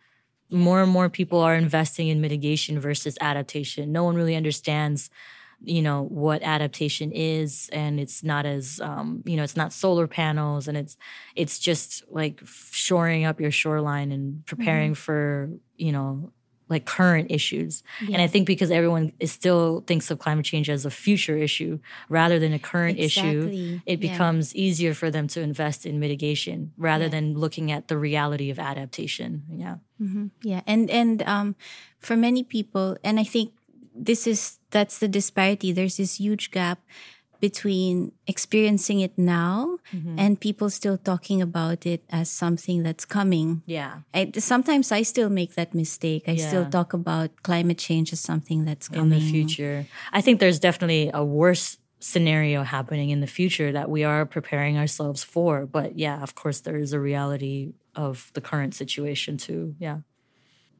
More 0.50 0.82
and 0.82 0.92
more 0.92 1.08
people 1.08 1.40
are 1.40 1.54
investing 1.54 2.08
in 2.08 2.20
mitigation 2.20 2.78
versus 2.78 3.18
adaptation. 3.20 3.90
No 3.90 4.04
one 4.04 4.14
really 4.14 4.36
understands 4.36 5.10
you 5.64 5.80
know 5.80 6.02
what 6.02 6.42
adaptation 6.42 7.12
is 7.12 7.70
and 7.72 8.00
it's 8.00 8.24
not 8.24 8.44
as 8.44 8.80
um, 8.80 9.22
you 9.24 9.36
know 9.36 9.44
it's 9.44 9.56
not 9.56 9.72
solar 9.72 10.06
panels 10.06 10.66
and 10.66 10.76
it's 10.76 10.96
it's 11.36 11.58
just 11.58 12.02
like 12.10 12.40
shoring 12.44 13.24
up 13.24 13.40
your 13.40 13.50
shoreline 13.50 14.10
and 14.10 14.44
preparing 14.44 14.92
mm-hmm. 14.92 15.00
for 15.00 15.50
you 15.76 15.92
know 15.92 16.32
like 16.72 16.84
current 16.84 17.30
issues. 17.30 17.82
Yeah. 18.00 18.14
And 18.14 18.22
I 18.22 18.26
think 18.26 18.46
because 18.46 18.70
everyone 18.70 19.12
is 19.20 19.30
still 19.30 19.84
thinks 19.86 20.10
of 20.10 20.18
climate 20.18 20.44
change 20.44 20.68
as 20.68 20.84
a 20.84 20.90
future 20.90 21.36
issue 21.36 21.78
rather 22.08 22.38
than 22.38 22.52
a 22.52 22.58
current 22.58 22.98
exactly. 22.98 23.74
issue, 23.74 23.80
it 23.86 24.02
yeah. 24.02 24.10
becomes 24.10 24.54
easier 24.56 24.94
for 24.94 25.10
them 25.10 25.28
to 25.28 25.40
invest 25.40 25.86
in 25.86 26.00
mitigation 26.00 26.72
rather 26.76 27.04
yeah. 27.04 27.10
than 27.10 27.38
looking 27.38 27.70
at 27.70 27.88
the 27.88 27.96
reality 27.96 28.50
of 28.50 28.58
adaptation. 28.58 29.44
Yeah. 29.50 29.76
Mm-hmm. 30.00 30.26
Yeah. 30.42 30.62
And 30.66 30.90
and 30.90 31.22
um 31.22 31.54
for 32.00 32.16
many 32.16 32.42
people 32.42 32.96
and 33.04 33.20
I 33.20 33.24
think 33.24 33.52
this 33.94 34.26
is 34.26 34.58
that's 34.70 34.98
the 34.98 35.08
disparity. 35.08 35.72
There's 35.72 35.98
this 35.98 36.18
huge 36.18 36.50
gap 36.50 36.80
between 37.42 38.12
experiencing 38.28 39.00
it 39.00 39.18
now 39.18 39.76
mm-hmm. 39.92 40.16
and 40.16 40.38
people 40.38 40.70
still 40.70 40.96
talking 40.96 41.42
about 41.42 41.84
it 41.84 42.04
as 42.08 42.30
something 42.30 42.84
that's 42.84 43.04
coming. 43.04 43.62
Yeah. 43.66 44.06
I, 44.14 44.30
sometimes 44.38 44.92
I 44.92 45.02
still 45.02 45.28
make 45.28 45.56
that 45.56 45.74
mistake. 45.74 46.22
I 46.28 46.38
yeah. 46.38 46.46
still 46.46 46.66
talk 46.70 46.92
about 46.92 47.42
climate 47.42 47.78
change 47.78 48.12
as 48.12 48.20
something 48.20 48.64
that's 48.64 48.88
coming. 48.88 49.18
In 49.18 49.18
the 49.18 49.30
future. 49.30 49.86
I 50.12 50.20
think 50.20 50.38
there's 50.38 50.60
definitely 50.60 51.10
a 51.12 51.24
worse 51.24 51.78
scenario 51.98 52.62
happening 52.62 53.10
in 53.10 53.18
the 53.18 53.26
future 53.26 53.72
that 53.72 53.90
we 53.90 54.04
are 54.04 54.24
preparing 54.24 54.78
ourselves 54.78 55.24
for. 55.24 55.66
But 55.66 55.98
yeah, 55.98 56.22
of 56.22 56.36
course, 56.36 56.60
there 56.60 56.76
is 56.76 56.92
a 56.92 57.00
reality 57.00 57.74
of 57.96 58.30
the 58.34 58.40
current 58.40 58.72
situation 58.76 59.36
too. 59.36 59.74
Yeah. 59.80 59.98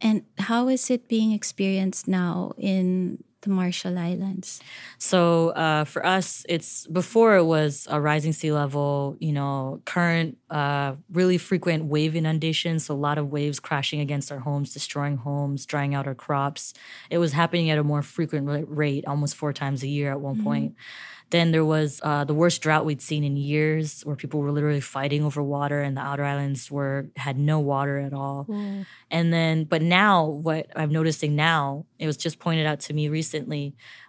And 0.00 0.23
how 0.38 0.69
is 0.69 0.90
it 0.90 1.09
being 1.09 1.33
experienced 1.33 2.07
now 2.07 2.52
in 2.57 3.25
the 3.43 3.51
Marshall 3.51 3.99
Islands? 3.99 4.61
So 4.99 5.51
uh, 5.51 5.85
for 5.85 6.05
us, 6.05 6.45
it's 6.49 6.87
before 6.87 7.37
it 7.37 7.45
was 7.45 7.87
a 7.91 8.01
rising 8.01 8.33
sea 8.33 8.53
level, 8.53 9.17
you 9.21 9.33
know, 9.33 9.81
current, 9.85 10.39
uh, 10.51 10.95
really 11.13 11.39
frequent 11.39 11.85
wave 11.85 12.17
inundations. 12.17 12.87
So 12.87 12.95
a 12.95 12.97
lot 12.97 13.19
of 13.19 13.31
waves 13.31 13.61
crashing 13.61 14.01
against 14.01 14.33
our 14.33 14.39
homes, 14.39 14.73
destroying 14.73 15.19
homes, 15.19 15.67
drying 15.67 15.95
out 15.95 16.07
our 16.07 16.15
crops. 16.15 16.75
It 17.11 17.19
was 17.19 17.33
happening 17.33 17.71
at 17.71 17.79
a 17.79 17.85
more 17.85 18.03
frequent 18.03 18.67
rate, 18.69 19.05
almost 19.07 19.37
four 19.37 19.53
times 19.53 19.83
a 19.83 19.89
year 19.89 20.11
at 20.11 20.21
one 20.21 20.37
mm-hmm. 20.37 20.45
point. 20.45 20.75
Then 21.33 21.51
there 21.51 21.65
was 21.65 21.99
uh, 22.05 22.25
the 22.25 22.35
worst 22.35 22.61
drought 22.61 22.85
we'd 22.85 23.01
seen 23.01 23.25
in 23.25 23.39
years, 23.39 24.03
where 24.03 24.17
people 24.17 24.41
were 24.41 24.53
literally 24.53 24.83
fighting 24.83 25.25
over 25.25 25.43
water, 25.43 25.81
and 25.81 25.97
the 25.97 26.03
outer 26.03 26.25
islands 26.25 26.71
were 26.71 27.07
had 27.17 27.39
no 27.39 27.59
water 27.59 27.99
at 27.99 28.13
all. 28.13 28.45
Mm. 28.51 28.85
And 29.11 29.33
then, 29.33 29.65
but 29.65 29.81
now, 29.81 30.27
what 30.27 30.67
I'm 30.77 30.91
noticing 30.91 31.35
now, 31.35 31.87
it 31.99 32.07
was 32.07 32.19
just 32.19 32.39
pointed 32.39 32.67
out 32.67 32.81
to 32.81 32.93
me 32.93 33.09
recently 33.09 33.32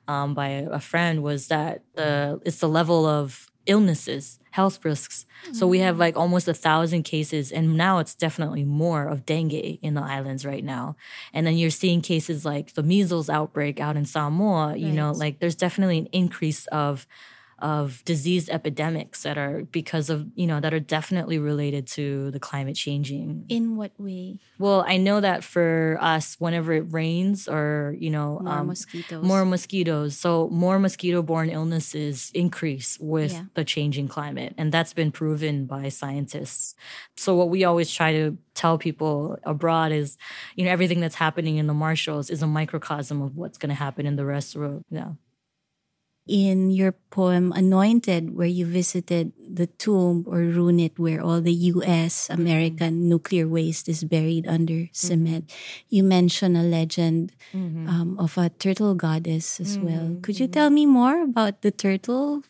um, 0.08 0.34
by 0.34 0.50
a 0.50 0.80
friend, 0.80 1.24
was 1.24 1.48
that 1.48 1.84
the 1.96 2.42
it's 2.46 2.60
the 2.60 2.70
level 2.70 3.06
of 3.06 3.50
illnesses, 3.66 4.40
health 4.52 4.84
risks. 4.84 5.26
Mm-hmm. 5.46 5.54
So 5.54 5.68
we 5.68 5.80
have 5.80 5.96
mm. 5.96 6.00
like 6.00 6.18
almost 6.18 6.48
a 6.48 6.54
thousand 6.54 7.04
cases, 7.04 7.52
and 7.52 7.76
now 7.76 8.00
it's 8.00 8.16
definitely 8.16 8.64
more 8.64 9.06
of 9.06 9.26
dengue 9.26 9.80
in 9.82 9.94
the 9.94 10.02
islands 10.02 10.46
right 10.46 10.64
now. 10.64 10.96
And 11.34 11.48
then 11.48 11.58
you're 11.58 11.70
seeing 11.70 12.02
cases 12.02 12.46
like 12.46 12.74
the 12.74 12.84
measles 12.84 13.30
outbreak 13.30 13.80
out 13.80 13.96
in 13.96 14.06
Samoa. 14.06 14.76
You 14.76 14.88
right. 14.88 14.96
know, 14.96 15.12
like 15.12 15.40
there's 15.40 15.56
definitely 15.56 16.00
an 16.00 16.08
increase 16.12 16.66
of 16.68 17.08
of 17.64 18.04
disease 18.04 18.50
epidemics 18.50 19.24
that 19.24 19.38
are 19.38 19.64
because 19.72 20.10
of 20.10 20.28
you 20.36 20.46
know 20.46 20.60
that 20.60 20.74
are 20.74 20.82
definitely 20.82 21.40
related 21.40 21.88
to 21.88 22.30
the 22.32 22.40
climate 22.40 22.76
changing. 22.76 23.46
In 23.48 23.78
what 23.78 23.92
way? 23.98 24.38
Well 24.60 24.84
i 24.86 24.98
know 24.98 25.22
that 25.22 25.44
for 25.44 25.98
us 26.02 26.36
whenever 26.40 26.74
it 26.74 26.86
rains 26.92 27.48
or 27.48 27.96
you 27.98 28.10
know 28.10 28.40
more 28.44 28.54
um, 28.54 28.68
mosquitoes. 28.68 29.24
more 29.24 29.46
mosquitoes. 29.46 30.18
So 30.18 30.50
more 30.50 30.78
mosquito 30.78 31.22
borne 31.22 31.50
illnesses 31.50 32.32
increase 32.34 32.98
with 33.00 33.32
yeah. 33.32 33.46
the 33.54 33.64
changing 33.64 34.10
climate 34.10 34.54
and 34.58 34.72
that's 34.72 34.94
been 34.94 35.12
proven 35.12 35.66
by 35.66 35.88
scientists. 35.88 36.76
So 37.16 37.34
what 37.34 37.50
we 37.50 37.64
always 37.64 37.90
try 37.90 38.12
to 38.12 38.38
tell 38.56 38.78
people 38.78 39.38
abroad 39.44 39.94
is 39.94 40.18
you 40.56 40.66
know 40.66 40.72
everything 40.72 41.00
that's 41.00 41.16
happening 41.16 41.58
in 41.58 41.68
the 41.68 41.74
marshalls 41.74 42.30
is 42.30 42.42
a 42.42 42.48
microcosm 42.48 43.22
of 43.22 43.38
what's 43.38 43.58
going 43.58 43.70
to 43.70 43.76
happen 43.76 44.06
in 44.06 44.18
the 44.18 44.26
rest 44.26 44.56
of 44.56 44.62
the 44.62 44.84
yeah 44.90 45.12
in 46.26 46.72
your 46.72 46.94
poem 47.12 47.52
Anointed, 47.52 48.36
where 48.36 48.48
you 48.48 48.66
visited 48.66 49.34
the 49.38 49.68
tomb 49.68 50.24
or 50.28 50.40
runit 50.40 50.98
where 50.98 51.22
all 51.22 51.42
the 51.42 51.54
US 51.76 52.28
mm-hmm. 52.28 52.42
American 52.42 52.94
mm-hmm. 52.96 53.10
nuclear 53.10 53.48
waste 53.48 53.90
is 53.90 54.04
buried 54.04 54.48
under 54.48 54.88
mm-hmm. 54.88 54.94
cement, 54.94 55.52
you 55.90 56.04
mention 56.04 56.56
a 56.56 56.64
legend 56.64 57.34
mm-hmm. 57.54 57.88
um, 57.88 58.20
of 58.20 58.38
a 58.38 58.50
turtle 58.50 58.96
goddess 58.96 59.60
as 59.60 59.78
well. 59.78 60.16
Mm-hmm. 60.16 60.22
Could 60.22 60.40
you 60.40 60.48
tell 60.48 60.70
me 60.70 60.86
more 60.86 61.22
about 61.22 61.62
the 61.62 61.72
turtle 61.72 62.44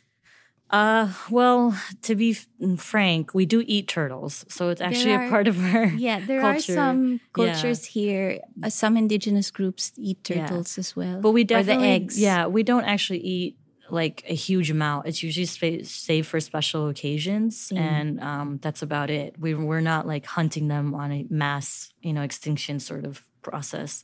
uh, 0.73 1.07
well, 1.29 1.77
to 2.01 2.15
be 2.15 2.31
f- 2.31 2.47
mm, 2.59 2.79
frank, 2.79 3.35
we 3.35 3.45
do 3.45 3.63
eat 3.67 3.87
turtles, 3.87 4.43
so 4.49 4.69
it's 4.69 4.81
actually 4.81 5.13
are, 5.13 5.27
a 5.27 5.29
part 5.29 5.47
of 5.47 5.63
our 5.63 5.85
yeah. 5.97 6.19
There 6.19 6.41
culture. 6.41 6.73
are 6.73 6.75
some 6.75 7.19
cultures 7.31 7.95
yeah. 7.95 8.01
here. 8.01 8.39
Uh, 8.63 8.69
some 8.71 8.97
indigenous 8.97 9.51
groups 9.51 9.91
eat 9.97 10.23
turtles 10.23 10.75
yeah. 10.75 10.81
as 10.81 10.95
well, 10.95 11.21
but 11.21 11.29
we 11.29 11.43
definitely 11.43 11.75
or 11.75 11.89
the 11.89 11.93
eggs. 11.93 12.19
Yeah, 12.19 12.47
we 12.47 12.63
don't 12.63 12.85
actually 12.85 13.19
eat 13.19 13.55
like 13.89 14.23
a 14.27 14.33
huge 14.35 14.71
amount. 14.71 15.07
It's 15.07 15.23
usually 15.23 15.45
sp- 15.45 15.85
saved 15.85 16.27
for 16.27 16.39
special 16.39 16.87
occasions, 16.89 17.69
mm. 17.69 17.77
and 17.77 18.19
um, 18.19 18.59
that's 18.61 18.81
about 18.81 19.09
it. 19.09 19.35
We 19.39 19.53
we're 19.53 19.81
not 19.81 20.07
like 20.07 20.25
hunting 20.25 20.67
them 20.67 20.93
on 20.93 21.11
a 21.11 21.25
mass, 21.29 21.93
you 22.01 22.13
know, 22.13 22.21
extinction 22.21 22.79
sort 22.79 23.05
of 23.05 23.23
process. 23.43 24.03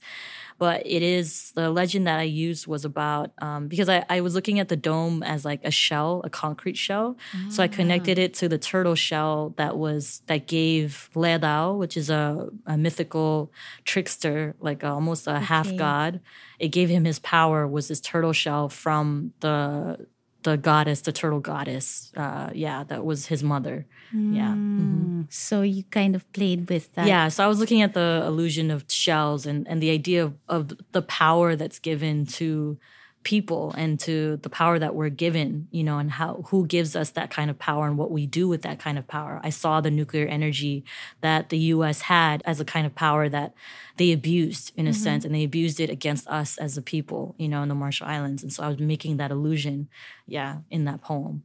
But 0.58 0.86
it 0.86 1.01
is 1.01 1.51
the 1.53 1.69
legend 1.69 2.05
that 2.08 2.19
I 2.19 2.24
used 2.24 2.67
was 2.67 2.84
about 2.84 3.31
um, 3.41 3.69
because 3.69 3.88
I, 3.88 4.05
I 4.10 4.19
was 4.19 4.36
looking 4.36 4.60
at 4.60 4.67
the 4.67 4.75
dome 4.75 5.24
as 5.24 5.46
like 5.46 5.62
a 5.63 5.72
shell, 5.72 6.22
a 6.25 6.29
concrete 6.29 6.75
shell. 6.75 7.17
So 7.50 7.63
I 7.63 7.67
ah. 7.67 7.69
connected 7.69 8.19
it 8.19 8.34
to 8.36 8.50
the 8.50 8.58
turtle 8.58 8.96
shell 8.96 9.53
that 9.55 9.77
was 9.77 10.22
that 10.27 10.48
gave 10.48 11.10
Letao, 11.15 11.77
which 11.77 11.96
is 11.96 12.10
a, 12.10 12.50
a 12.65 12.77
mythical 12.77 13.53
trickster, 13.86 14.53
like 14.60 14.84
a, 14.84 14.89
almost 14.89 15.27
a 15.27 15.36
okay. 15.38 15.46
half 15.46 15.74
god. 15.77 16.19
It 16.60 16.69
gave 16.69 16.89
him 16.89 17.05
his 17.05 17.19
power 17.19 17.65
was 17.65 17.88
this 17.88 18.01
turtle 18.01 18.34
shell 18.34 18.67
from 18.67 19.31
the 19.39 20.08
the 20.43 20.58
goddess, 20.58 21.01
the 21.01 21.12
turtle 21.12 21.39
goddess. 21.39 22.12
Uh, 22.15 22.50
yeah, 22.53 22.84
that 22.86 23.03
was 23.05 23.27
his 23.27 23.43
mother. 23.43 23.86
Mm. 24.15 24.36
Yeah. 24.36 24.50
Mm-hmm. 24.50 25.22
So 25.29 25.62
you 25.62 25.84
kind 25.84 26.15
of 26.15 26.31
played 26.34 26.69
with 26.69 26.93
that. 26.93 27.08
Yeah. 27.08 27.27
So 27.27 27.43
I 27.43 27.48
was 27.48 27.60
looking 27.60 27.81
at 27.81 27.93
the 27.93 28.24
illusion 28.25 28.72
of 28.72 28.86
shells 28.88 29.46
and, 29.46 29.67
and 29.67 29.81
the 29.81 29.91
idea 29.91 30.24
of, 30.24 30.36
of 30.48 30.72
the 30.91 31.01
power 31.01 31.55
that's 31.55 31.79
given 31.79 32.25
to 32.25 32.77
people 33.23 33.73
and 33.77 33.99
to 33.99 34.38
the 34.38 34.49
power 34.49 34.79
that 34.79 34.95
we're 34.95 35.09
given, 35.09 35.67
you 35.71 35.83
know, 35.83 35.97
and 35.97 36.11
how 36.11 36.45
who 36.47 36.65
gives 36.65 36.95
us 36.95 37.11
that 37.11 37.29
kind 37.29 37.49
of 37.49 37.59
power 37.59 37.85
and 37.85 37.97
what 37.97 38.11
we 38.11 38.25
do 38.25 38.47
with 38.47 38.61
that 38.61 38.79
kind 38.79 38.97
of 38.97 39.07
power. 39.07 39.41
I 39.43 39.49
saw 39.49 39.81
the 39.81 39.91
nuclear 39.91 40.25
energy 40.25 40.85
that 41.21 41.49
the 41.49 41.57
US 41.57 42.01
had 42.01 42.41
as 42.45 42.59
a 42.59 42.65
kind 42.65 42.85
of 42.85 42.95
power 42.95 43.27
that 43.27 43.53
they 43.97 44.13
abused 44.13 44.71
in 44.75 44.88
a 44.88 44.91
mm-hmm. 44.91 45.03
sense 45.03 45.25
and 45.25 45.35
they 45.35 45.43
abused 45.43 45.79
it 45.79 45.89
against 45.89 46.27
us 46.27 46.57
as 46.57 46.77
a 46.77 46.81
people, 46.81 47.35
you 47.38 47.49
know, 47.49 47.61
in 47.61 47.69
the 47.69 47.75
Marshall 47.75 48.07
Islands. 48.07 48.41
And 48.41 48.53
so 48.53 48.63
I 48.63 48.69
was 48.69 48.79
making 48.79 49.17
that 49.17 49.31
illusion, 49.31 49.89
yeah, 50.25 50.59
in 50.69 50.85
that 50.85 51.01
poem. 51.01 51.43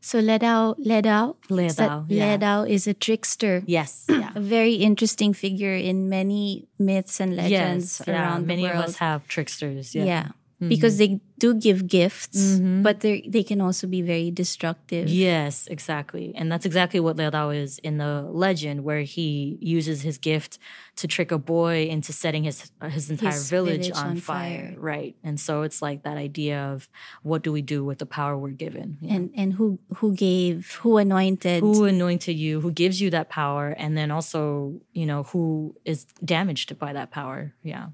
So 0.00 0.20
Letao, 0.20 0.78
Letao, 0.78 1.36
Letao, 1.48 2.06
yeah. 2.08 2.36
Letao 2.36 2.68
is 2.68 2.86
a 2.86 2.94
trickster. 2.94 3.62
Yes, 3.66 4.04
yeah. 4.08 4.30
a 4.34 4.40
very 4.40 4.74
interesting 4.74 5.32
figure 5.32 5.74
in 5.74 6.08
many 6.08 6.68
myths 6.78 7.18
and 7.18 7.36
legends 7.36 8.00
yes, 8.00 8.08
around 8.08 8.42
yeah. 8.42 8.46
Many 8.46 8.62
the 8.62 8.68
world. 8.68 8.84
of 8.84 8.88
us 8.90 8.96
have 8.96 9.26
tricksters. 9.26 9.94
Yeah. 9.94 10.04
yeah 10.04 10.28
mm-hmm. 10.60 10.68
because 10.68 10.98
they 10.98 11.20
do 11.38 11.54
give 11.54 11.86
gifts, 11.86 12.36
mm-hmm. 12.36 12.82
but 12.82 13.00
they 13.00 13.22
they 13.28 13.42
can 13.42 13.60
also 13.60 13.86
be 13.86 14.02
very 14.02 14.30
destructive. 14.30 15.08
Yes, 15.08 15.66
exactly, 15.68 16.32
and 16.34 16.50
that's 16.50 16.66
exactly 16.66 17.00
what 17.00 17.16
Letao 17.16 17.54
is 17.54 17.78
in 17.78 17.98
the 17.98 18.22
legend, 18.22 18.84
where 18.84 19.02
he 19.02 19.58
uses 19.60 20.02
his 20.02 20.18
gift 20.18 20.58
to 20.96 21.06
trick 21.06 21.30
a 21.30 21.38
boy 21.38 21.86
into 21.86 22.12
setting 22.12 22.44
his 22.44 22.70
his 22.90 23.10
entire 23.10 23.32
his 23.32 23.48
village, 23.48 23.88
village, 23.88 23.96
on, 23.96 24.06
on 24.06 24.16
fire. 24.16 24.70
fire. 24.70 24.74
Right, 24.78 25.16
and 25.22 25.38
so 25.38 25.62
it's 25.62 25.80
like 25.80 26.02
that 26.02 26.16
idea 26.16 26.60
of 26.60 26.88
what 27.22 27.42
do 27.42 27.52
we 27.52 27.62
do 27.62 27.84
with 27.84 27.98
the 27.98 28.06
power 28.06 28.36
we're 28.36 28.50
given, 28.50 28.98
yeah. 29.00 29.14
and 29.14 29.30
and 29.36 29.52
who 29.54 29.78
who 29.96 30.14
gave 30.14 30.78
who 30.82 30.98
anointed 30.98 31.60
who 31.60 31.84
anointed 31.84 32.36
you, 32.36 32.60
who 32.60 32.72
gives 32.72 33.00
you 33.00 33.10
that 33.10 33.28
power, 33.28 33.70
and 33.70 33.96
then 33.96 34.10
also 34.10 34.80
you 34.92 35.06
know 35.06 35.22
who 35.24 35.76
is 35.84 36.04
damaged 36.24 36.78
by 36.78 36.92
that 36.92 37.10
power. 37.10 37.54
Yeah. 37.62 37.88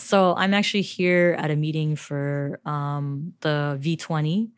So 0.00 0.34
I'm 0.34 0.54
actually 0.54 0.82
here 0.82 1.36
at 1.38 1.50
a 1.50 1.56
meeting 1.56 1.94
for 1.94 2.58
um, 2.64 3.34
the 3.40 3.78
V20, 3.80 4.48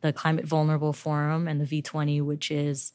the 0.00 0.12
Climate 0.12 0.44
Vulnerable 0.44 0.92
Forum, 0.92 1.46
and 1.46 1.60
the 1.60 1.82
V20, 1.82 2.22
which 2.22 2.50
is 2.50 2.92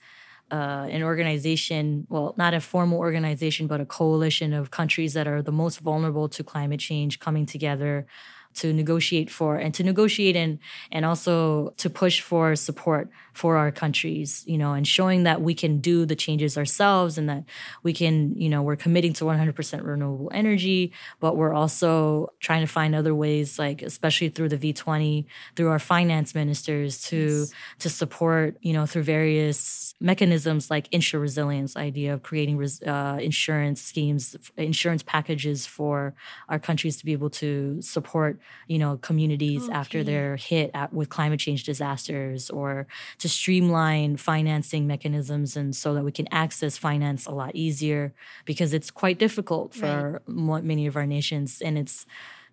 uh, 0.51 0.87
an 0.91 1.01
organization, 1.01 2.05
well, 2.09 2.35
not 2.37 2.53
a 2.53 2.59
formal 2.59 2.99
organization, 2.99 3.67
but 3.67 3.79
a 3.79 3.85
coalition 3.85 4.53
of 4.53 4.69
countries 4.69 5.13
that 5.13 5.27
are 5.27 5.41
the 5.41 5.51
most 5.51 5.79
vulnerable 5.79 6.27
to 6.29 6.43
climate 6.43 6.79
change 6.79 7.19
coming 7.19 7.45
together 7.45 8.05
to 8.55 8.73
negotiate 8.73 9.29
for 9.29 9.57
and 9.57 9.73
to 9.73 9.83
negotiate 9.83 10.35
and 10.35 10.59
and 10.91 11.05
also 11.05 11.73
to 11.77 11.89
push 11.89 12.21
for 12.21 12.55
support 12.55 13.09
for 13.33 13.57
our 13.57 13.71
countries 13.71 14.43
you 14.45 14.57
know 14.57 14.73
and 14.73 14.87
showing 14.87 15.23
that 15.23 15.41
we 15.41 15.53
can 15.53 15.79
do 15.79 16.05
the 16.05 16.15
changes 16.15 16.57
ourselves 16.57 17.17
and 17.17 17.27
that 17.29 17.43
we 17.81 17.93
can 17.93 18.33
you 18.35 18.49
know 18.49 18.61
we're 18.61 18.75
committing 18.75 19.13
to 19.13 19.25
100% 19.25 19.83
renewable 19.83 20.29
energy 20.33 20.91
but 21.19 21.35
we're 21.35 21.53
also 21.53 22.31
trying 22.39 22.61
to 22.61 22.67
find 22.67 22.93
other 22.95 23.15
ways 23.15 23.57
like 23.57 23.81
especially 23.81 24.29
through 24.29 24.49
the 24.49 24.57
V20 24.57 25.25
through 25.55 25.69
our 25.69 25.79
finance 25.79 26.35
ministers 26.35 27.01
to 27.03 27.17
yes. 27.17 27.53
to 27.79 27.89
support 27.89 28.57
you 28.61 28.73
know 28.73 28.85
through 28.85 29.03
various 29.03 29.95
mechanisms 29.99 30.69
like 30.69 30.89
InsuResilience 30.91 31.75
idea 31.75 32.13
of 32.13 32.23
creating 32.23 32.57
res, 32.57 32.81
uh, 32.83 33.17
insurance 33.21 33.81
schemes 33.81 34.35
insurance 34.57 35.01
packages 35.01 35.65
for 35.65 36.13
our 36.49 36.59
countries 36.59 36.97
to 36.97 37.05
be 37.05 37.13
able 37.13 37.29
to 37.29 37.81
support 37.81 38.39
you 38.67 38.77
know 38.77 38.97
communities 38.97 39.63
okay. 39.63 39.73
after 39.73 40.03
they're 40.03 40.35
hit 40.35 40.71
at, 40.73 40.93
with 40.93 41.09
climate 41.09 41.39
change 41.39 41.63
disasters 41.63 42.49
or 42.49 42.87
to 43.19 43.29
streamline 43.29 44.17
financing 44.17 44.87
mechanisms 44.87 45.55
and 45.55 45.75
so 45.75 45.93
that 45.93 46.03
we 46.03 46.11
can 46.11 46.27
access 46.31 46.77
finance 46.77 47.25
a 47.25 47.31
lot 47.31 47.55
easier 47.55 48.13
because 48.45 48.73
it's 48.73 48.91
quite 48.91 49.19
difficult 49.19 49.73
for 49.73 50.21
right. 50.27 50.63
many 50.63 50.87
of 50.87 50.95
our 50.95 51.05
nations 51.05 51.61
and 51.61 51.77
it's 51.77 52.05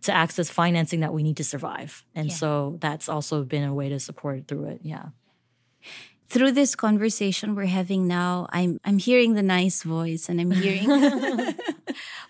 to 0.02 0.12
access 0.12 0.48
financing 0.48 1.00
that 1.00 1.12
we 1.12 1.22
need 1.22 1.36
to 1.36 1.44
survive 1.44 2.04
and 2.14 2.28
yeah. 2.28 2.34
so 2.34 2.78
that's 2.80 3.08
also 3.08 3.44
been 3.44 3.64
a 3.64 3.74
way 3.74 3.88
to 3.88 4.00
support 4.00 4.48
through 4.48 4.64
it 4.64 4.80
yeah 4.82 5.06
through 6.30 6.52
this 6.52 6.76
conversation 6.76 7.56
we're 7.56 7.66
having 7.66 8.06
now, 8.06 8.46
I'm 8.50 8.78
I'm 8.84 8.98
hearing 8.98 9.34
the 9.34 9.42
nice 9.42 9.82
voice 9.82 10.28
and 10.28 10.40
I'm 10.40 10.52
hearing 10.52 10.86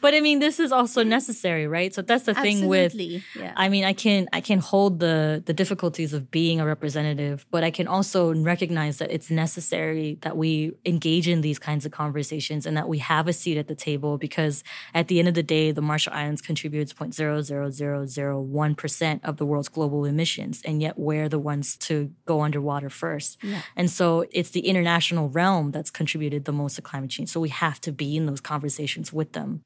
But 0.00 0.14
I 0.14 0.20
mean 0.20 0.38
this 0.38 0.58
is 0.58 0.72
also 0.72 1.02
necessary, 1.02 1.66
right? 1.66 1.94
So 1.94 2.02
that's 2.02 2.24
the 2.24 2.34
thing 2.34 2.66
with 2.66 2.94
yeah. 2.94 3.52
I 3.56 3.68
mean 3.68 3.84
I 3.84 3.92
can 3.92 4.28
I 4.32 4.40
can 4.40 4.58
hold 4.58 5.00
the 5.00 5.42
the 5.44 5.52
difficulties 5.52 6.12
of 6.12 6.30
being 6.30 6.60
a 6.60 6.66
representative, 6.66 7.46
but 7.50 7.64
I 7.64 7.70
can 7.70 7.86
also 7.86 8.34
recognize 8.34 8.98
that 8.98 9.10
it's 9.10 9.30
necessary 9.30 10.18
that 10.22 10.36
we 10.36 10.72
engage 10.84 11.28
in 11.28 11.40
these 11.40 11.58
kinds 11.58 11.86
of 11.86 11.92
conversations 11.92 12.66
and 12.66 12.76
that 12.76 12.88
we 12.88 12.98
have 12.98 13.28
a 13.28 13.32
seat 13.32 13.58
at 13.58 13.68
the 13.68 13.74
table 13.74 14.18
because 14.18 14.62
at 14.94 15.08
the 15.08 15.18
end 15.18 15.28
of 15.28 15.34
the 15.34 15.42
day 15.42 15.70
the 15.70 15.82
Marshall 15.82 16.12
Islands 16.12 16.42
contributes 16.42 16.92
0.00001% 16.92 19.20
of 19.24 19.36
the 19.36 19.46
world's 19.46 19.68
global 19.68 20.04
emissions 20.04 20.62
and 20.64 20.82
yet 20.82 20.98
we're 20.98 21.28
the 21.28 21.38
ones 21.38 21.76
to 21.76 22.10
go 22.26 22.42
underwater 22.42 22.90
first. 22.90 23.38
Yeah. 23.42 23.62
And 23.76 23.90
so 23.90 24.26
it's 24.30 24.50
the 24.50 24.66
international 24.66 25.28
realm 25.28 25.70
that's 25.70 25.90
contributed 25.90 26.44
the 26.44 26.52
most 26.52 26.76
to 26.76 26.82
climate 26.82 27.10
change. 27.10 27.30
So 27.30 27.40
we 27.40 27.48
have 27.50 27.80
to 27.82 27.92
be 27.92 28.16
in 28.16 28.26
those 28.26 28.40
conversations 28.40 29.12
with 29.12 29.32
them. 29.32 29.62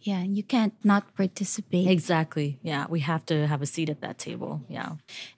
Yeah, 0.00 0.22
you 0.22 0.42
can't 0.42 0.74
not 0.84 1.14
participate. 1.16 1.88
Exactly. 1.88 2.58
Yeah, 2.62 2.86
we 2.88 3.00
have 3.00 3.26
to 3.26 3.46
have 3.46 3.62
a 3.62 3.66
seat 3.66 3.90
at 3.90 4.00
that 4.00 4.18
table. 4.18 4.62
Yeah. 4.68 4.92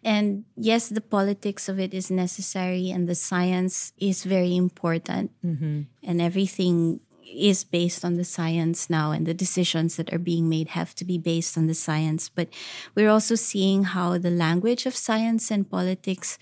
And 0.05 0.45
yes, 0.57 0.89
the 0.89 1.01
politics 1.01 1.69
of 1.69 1.81
it 1.81 1.95
is 1.95 2.11
necessary 2.11 2.91
and 2.91 3.09
the 3.09 3.15
science 3.15 3.93
is 3.99 4.25
very 4.25 4.55
important. 4.57 5.33
Mm-hmm. 5.45 5.83
And 6.03 6.21
everything 6.21 7.01
is 7.25 7.65
based 7.65 8.05
on 8.05 8.17
the 8.17 8.25
science 8.25 8.91
now, 8.91 9.13
and 9.13 9.27
the 9.27 9.35
decisions 9.35 9.97
that 9.97 10.13
are 10.13 10.19
being 10.19 10.49
made 10.49 10.69
have 10.69 10.95
to 10.97 11.05
be 11.05 11.17
based 11.17 11.57
on 11.57 11.67
the 11.67 11.75
science. 11.75 12.29
But 12.29 12.49
we're 12.95 13.11
also 13.11 13.35
seeing 13.35 13.85
how 13.85 14.19
the 14.19 14.31
language 14.31 14.85
of 14.85 14.97
science 14.97 15.51
and 15.51 15.71
politics 15.71 16.39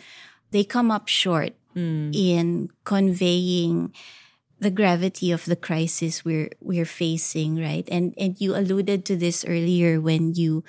they 0.50 0.64
come 0.64 0.90
up 0.90 1.09
short 1.09 1.52
mm. 1.76 2.14
in 2.14 2.70
conveying 2.85 3.92
the 4.61 4.71
gravity 4.71 5.31
of 5.31 5.44
the 5.44 5.57
crisis 5.57 6.25
we're 6.25 6.51
we're 6.61 6.88
facing, 6.88 7.61
right? 7.61 7.88
And 7.90 8.14
and 8.18 8.40
you 8.40 8.55
alluded 8.55 9.05
to 9.07 9.16
this 9.16 9.44
earlier 9.44 10.01
when 10.01 10.35
you 10.35 10.64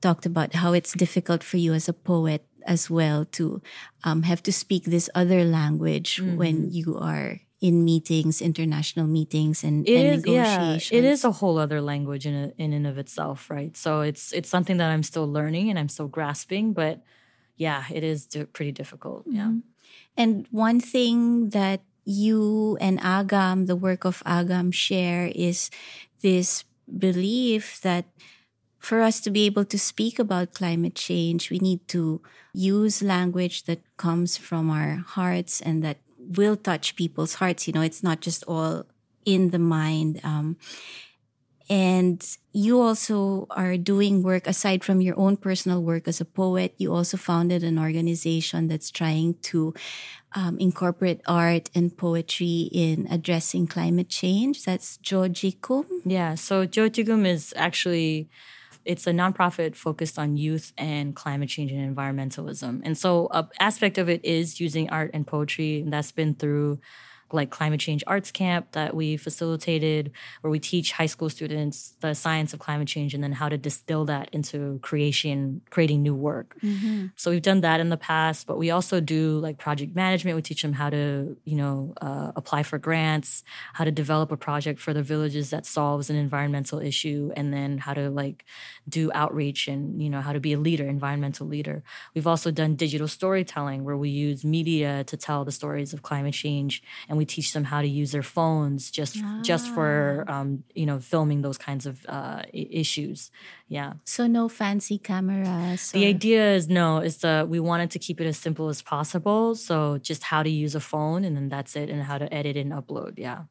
talked 0.00 0.24
about 0.24 0.54
how 0.54 0.72
it's 0.72 0.92
difficult 0.92 1.42
for 1.44 1.56
you 1.56 1.72
as 1.72 1.88
a 1.88 1.92
poet 1.92 2.44
as 2.66 2.88
well 2.88 3.24
to 3.32 3.62
um, 4.04 4.22
have 4.22 4.42
to 4.44 4.52
speak 4.52 4.84
this 4.84 5.08
other 5.14 5.44
language 5.44 6.16
mm-hmm. 6.16 6.36
when 6.36 6.70
you 6.70 6.96
are 6.96 7.40
in 7.60 7.84
meetings, 7.84 8.40
international 8.40 9.06
meetings, 9.06 9.62
and, 9.62 9.86
it 9.86 9.96
and 9.96 10.08
is, 10.14 10.24
negotiations. 10.24 10.92
Yeah, 10.92 10.98
it 10.98 11.04
is 11.04 11.24
a 11.24 11.30
whole 11.30 11.58
other 11.58 11.80
language 11.80 12.26
in 12.26 12.34
a, 12.34 12.52
in 12.56 12.72
and 12.72 12.86
of 12.86 12.96
itself, 12.96 13.50
right? 13.50 13.76
So 13.76 14.00
it's 14.00 14.32
it's 14.32 14.48
something 14.48 14.78
that 14.78 14.90
I'm 14.90 15.02
still 15.02 15.30
learning 15.30 15.68
and 15.68 15.78
I'm 15.78 15.88
still 15.88 16.08
grasping, 16.08 16.72
but 16.72 17.02
yeah, 17.56 17.84
it 17.92 18.02
is 18.02 18.28
pretty 18.52 18.72
difficult. 18.72 19.24
Yeah. 19.26 19.52
Mm-hmm. 19.52 19.58
And 20.16 20.46
one 20.50 20.80
thing 20.80 21.50
that 21.50 21.82
you 22.04 22.76
and 22.80 23.00
Agam, 23.00 23.66
the 23.66 23.76
work 23.76 24.04
of 24.04 24.22
Agam, 24.24 24.72
share 24.72 25.30
is 25.34 25.70
this 26.22 26.64
belief 26.86 27.80
that 27.82 28.06
for 28.78 29.02
us 29.02 29.20
to 29.20 29.30
be 29.30 29.44
able 29.46 29.64
to 29.66 29.78
speak 29.78 30.18
about 30.18 30.54
climate 30.54 30.94
change, 30.94 31.50
we 31.50 31.58
need 31.58 31.86
to 31.88 32.20
use 32.52 33.02
language 33.02 33.64
that 33.64 33.80
comes 33.96 34.36
from 34.36 34.70
our 34.70 35.04
hearts 35.06 35.60
and 35.60 35.84
that 35.84 35.98
will 36.18 36.56
touch 36.56 36.96
people's 36.96 37.34
hearts. 37.34 37.66
You 37.66 37.74
know, 37.74 37.82
it's 37.82 38.02
not 38.02 38.20
just 38.20 38.42
all 38.48 38.86
in 39.24 39.50
the 39.50 39.58
mind. 39.58 40.20
Um, 40.24 40.56
and 41.70 42.36
you 42.52 42.80
also 42.80 43.46
are 43.50 43.76
doing 43.76 44.24
work 44.24 44.48
aside 44.48 44.82
from 44.82 45.00
your 45.00 45.16
own 45.16 45.36
personal 45.36 45.80
work 45.80 46.08
as 46.08 46.20
a 46.20 46.24
poet. 46.24 46.74
You 46.78 46.92
also 46.92 47.16
founded 47.16 47.62
an 47.62 47.78
organization 47.78 48.66
that's 48.66 48.90
trying 48.90 49.34
to 49.42 49.72
um, 50.34 50.58
incorporate 50.58 51.20
art 51.28 51.70
and 51.72 51.96
poetry 51.96 52.68
in 52.72 53.06
addressing 53.08 53.68
climate 53.68 54.08
change. 54.08 54.64
That's 54.64 54.96
Jo-Jikum. 54.96 55.84
Yeah. 56.04 56.34
So 56.34 56.66
Jo-Jikum 56.66 57.24
is 57.24 57.54
actually 57.56 58.28
it's 58.84 59.06
a 59.06 59.12
nonprofit 59.12 59.76
focused 59.76 60.18
on 60.18 60.36
youth 60.36 60.72
and 60.76 61.14
climate 61.14 61.50
change 61.50 61.70
and 61.70 61.96
environmentalism. 61.96 62.80
And 62.82 62.96
so, 62.96 63.28
an 63.30 63.48
aspect 63.60 63.98
of 63.98 64.08
it 64.08 64.24
is 64.24 64.58
using 64.58 64.88
art 64.88 65.10
and 65.12 65.26
poetry, 65.26 65.82
and 65.82 65.92
that's 65.92 66.12
been 66.12 66.34
through 66.34 66.80
like 67.32 67.50
climate 67.50 67.80
change 67.80 68.02
arts 68.06 68.30
camp 68.30 68.72
that 68.72 68.94
we 68.94 69.16
facilitated 69.16 70.12
where 70.40 70.50
we 70.50 70.58
teach 70.58 70.92
high 70.92 71.06
school 71.06 71.28
students 71.28 71.94
the 72.00 72.14
science 72.14 72.52
of 72.52 72.58
climate 72.58 72.88
change 72.88 73.14
and 73.14 73.22
then 73.22 73.32
how 73.32 73.48
to 73.48 73.58
distill 73.58 74.04
that 74.04 74.28
into 74.32 74.78
creation 74.82 75.60
creating 75.70 76.02
new 76.02 76.14
work. 76.14 76.56
Mm-hmm. 76.62 77.06
so 77.16 77.30
we've 77.30 77.42
done 77.42 77.60
that 77.62 77.80
in 77.80 77.88
the 77.88 77.96
past 77.96 78.46
but 78.46 78.58
we 78.58 78.70
also 78.70 79.00
do 79.00 79.38
like 79.38 79.58
project 79.58 79.94
management. 79.94 80.36
We 80.36 80.42
teach 80.42 80.62
them 80.62 80.72
how 80.72 80.90
to 80.90 81.36
you 81.44 81.56
know 81.56 81.94
uh, 82.00 82.32
apply 82.36 82.62
for 82.62 82.78
grants 82.78 83.42
how 83.72 83.84
to 83.84 83.90
develop 83.90 84.32
a 84.32 84.36
project 84.36 84.80
for 84.80 84.92
the 84.92 85.02
villages 85.02 85.50
that 85.50 85.66
solves 85.66 86.10
an 86.10 86.16
environmental 86.16 86.80
issue 86.80 87.30
and 87.36 87.52
then 87.52 87.78
how 87.78 87.94
to 87.94 88.10
like 88.10 88.44
do 88.88 89.10
outreach 89.14 89.68
and 89.68 90.02
you 90.02 90.10
know 90.10 90.20
how 90.20 90.32
to 90.32 90.40
be 90.40 90.52
a 90.52 90.58
leader 90.58 90.86
environmental 90.86 91.46
leader. 91.46 91.82
We've 92.14 92.26
also 92.26 92.50
done 92.50 92.76
digital 92.76 93.08
storytelling 93.08 93.84
where 93.84 93.96
we 93.96 94.10
use 94.10 94.44
media 94.44 95.04
to 95.04 95.16
tell 95.16 95.44
the 95.44 95.52
stories 95.52 95.92
of 95.92 96.02
climate 96.02 96.34
change 96.34 96.82
and 97.08 97.16
we 97.20 97.26
teach 97.26 97.52
them 97.52 97.64
how 97.64 97.80
to 97.82 97.86
use 97.86 98.12
their 98.12 98.28
phones 98.36 98.90
just 98.90 99.18
ah. 99.22 99.40
just 99.42 99.66
for 99.74 100.24
ah. 100.26 100.40
um, 100.40 100.64
you 100.74 100.86
know 100.86 100.98
filming 100.98 101.42
those 101.42 101.58
kinds 101.58 101.84
of 101.84 101.94
uh, 102.08 102.42
issues. 102.52 103.30
Yeah. 103.68 103.90
So 104.04 104.26
no 104.26 104.48
fancy 104.48 104.96
cameras. 104.98 105.92
The 105.92 106.06
idea 106.06 106.54
is 106.58 106.68
no, 106.68 106.98
is 106.98 107.18
that 107.18 107.48
we 107.52 107.60
wanted 107.60 107.90
to 107.92 107.98
keep 107.98 108.20
it 108.22 108.26
as 108.26 108.38
simple 108.38 108.68
as 108.68 108.80
possible. 108.82 109.54
So 109.54 109.98
just 109.98 110.22
how 110.24 110.42
to 110.42 110.50
use 110.64 110.74
a 110.74 110.80
phone, 110.80 111.20
and 111.26 111.36
then 111.36 111.48
that's 111.48 111.76
it, 111.76 111.90
and 111.90 112.02
how 112.02 112.16
to 112.18 112.32
edit 112.32 112.56
and 112.56 112.72
upload. 112.72 113.18
Yeah. 113.18 113.44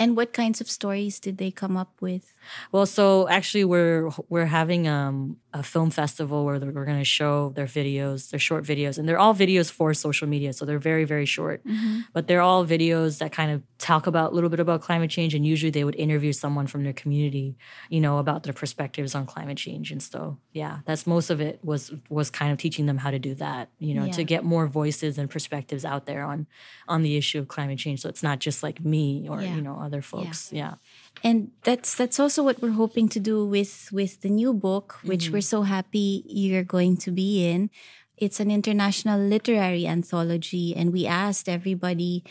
And 0.00 0.16
what 0.16 0.32
kinds 0.32 0.62
of 0.62 0.70
stories 0.70 1.20
did 1.20 1.36
they 1.36 1.50
come 1.50 1.76
up 1.76 1.92
with? 2.00 2.32
Well, 2.72 2.86
so 2.86 3.28
actually, 3.28 3.66
we're 3.66 4.10
we're 4.28 4.50
having 4.60 4.88
um, 4.88 5.36
a 5.52 5.62
film 5.62 5.90
festival 5.90 6.44
where 6.44 6.58
we're 6.58 6.84
going 6.84 6.98
to 6.98 7.04
show 7.04 7.50
their 7.56 7.66
videos, 7.66 8.30
their 8.30 8.38
short 8.38 8.64
videos, 8.64 8.98
and 8.98 9.08
they're 9.08 9.18
all 9.18 9.34
videos 9.34 9.70
for 9.70 9.92
social 9.94 10.28
media, 10.28 10.52
so 10.52 10.64
they're 10.64 10.78
very 10.78 11.04
very 11.04 11.26
short. 11.26 11.64
Mm-hmm. 11.66 12.00
But 12.12 12.28
they're 12.28 12.40
all 12.40 12.64
videos 12.64 13.18
that 13.18 13.32
kind 13.32 13.50
of 13.50 13.62
talk 13.78 14.06
about 14.06 14.32
a 14.32 14.34
little 14.34 14.50
bit 14.50 14.60
about 14.60 14.82
climate 14.82 15.10
change, 15.10 15.34
and 15.34 15.44
usually 15.46 15.70
they 15.70 15.84
would 15.84 15.96
interview 15.96 16.32
someone 16.32 16.66
from 16.66 16.84
their 16.84 16.92
community, 16.92 17.56
you 17.88 18.00
know, 18.00 18.18
about 18.18 18.44
their 18.44 18.52
perspectives 18.52 19.14
on 19.14 19.26
climate 19.26 19.58
change. 19.58 19.90
And 19.90 20.02
so, 20.02 20.38
yeah, 20.52 20.78
that's 20.86 21.06
most 21.06 21.30
of 21.30 21.40
it 21.40 21.58
was 21.64 21.92
was 22.08 22.30
kind 22.30 22.52
of 22.52 22.58
teaching 22.58 22.86
them 22.86 22.98
how 22.98 23.10
to 23.10 23.18
do 23.18 23.34
that, 23.36 23.70
you 23.78 23.94
know, 23.94 24.04
yeah. 24.04 24.12
to 24.12 24.24
get 24.24 24.44
more 24.44 24.66
voices 24.66 25.18
and 25.18 25.28
perspectives 25.28 25.84
out 25.84 26.06
there 26.06 26.22
on 26.22 26.46
on 26.88 27.02
the 27.02 27.16
issue 27.16 27.38
of 27.38 27.48
climate 27.48 27.78
change. 27.78 28.00
So 28.00 28.08
it's 28.08 28.22
not 28.22 28.38
just 28.38 28.62
like 28.62 28.84
me 28.84 29.28
or 29.28 29.42
yeah. 29.42 29.54
you 29.54 29.62
know 29.62 29.78
other 29.80 30.02
folks. 30.02 30.52
yeah. 30.52 30.58
yeah 30.58 30.74
and 31.22 31.50
that's 31.62 31.94
that's 31.94 32.18
also 32.18 32.42
what 32.42 32.60
we're 32.62 32.70
hoping 32.70 33.08
to 33.08 33.20
do 33.20 33.44
with 33.44 33.90
with 33.92 34.20
the 34.22 34.28
new 34.28 34.52
book 34.52 34.98
which 35.02 35.24
mm-hmm. 35.24 35.34
we're 35.34 35.40
so 35.40 35.62
happy 35.62 36.22
you're 36.26 36.64
going 36.64 36.96
to 36.96 37.10
be 37.10 37.46
in 37.46 37.70
it's 38.16 38.40
an 38.40 38.50
international 38.50 39.18
literary 39.20 39.86
anthology 39.86 40.74
and 40.76 40.92
we 40.92 41.06
asked 41.06 41.48
everybody 41.48 42.22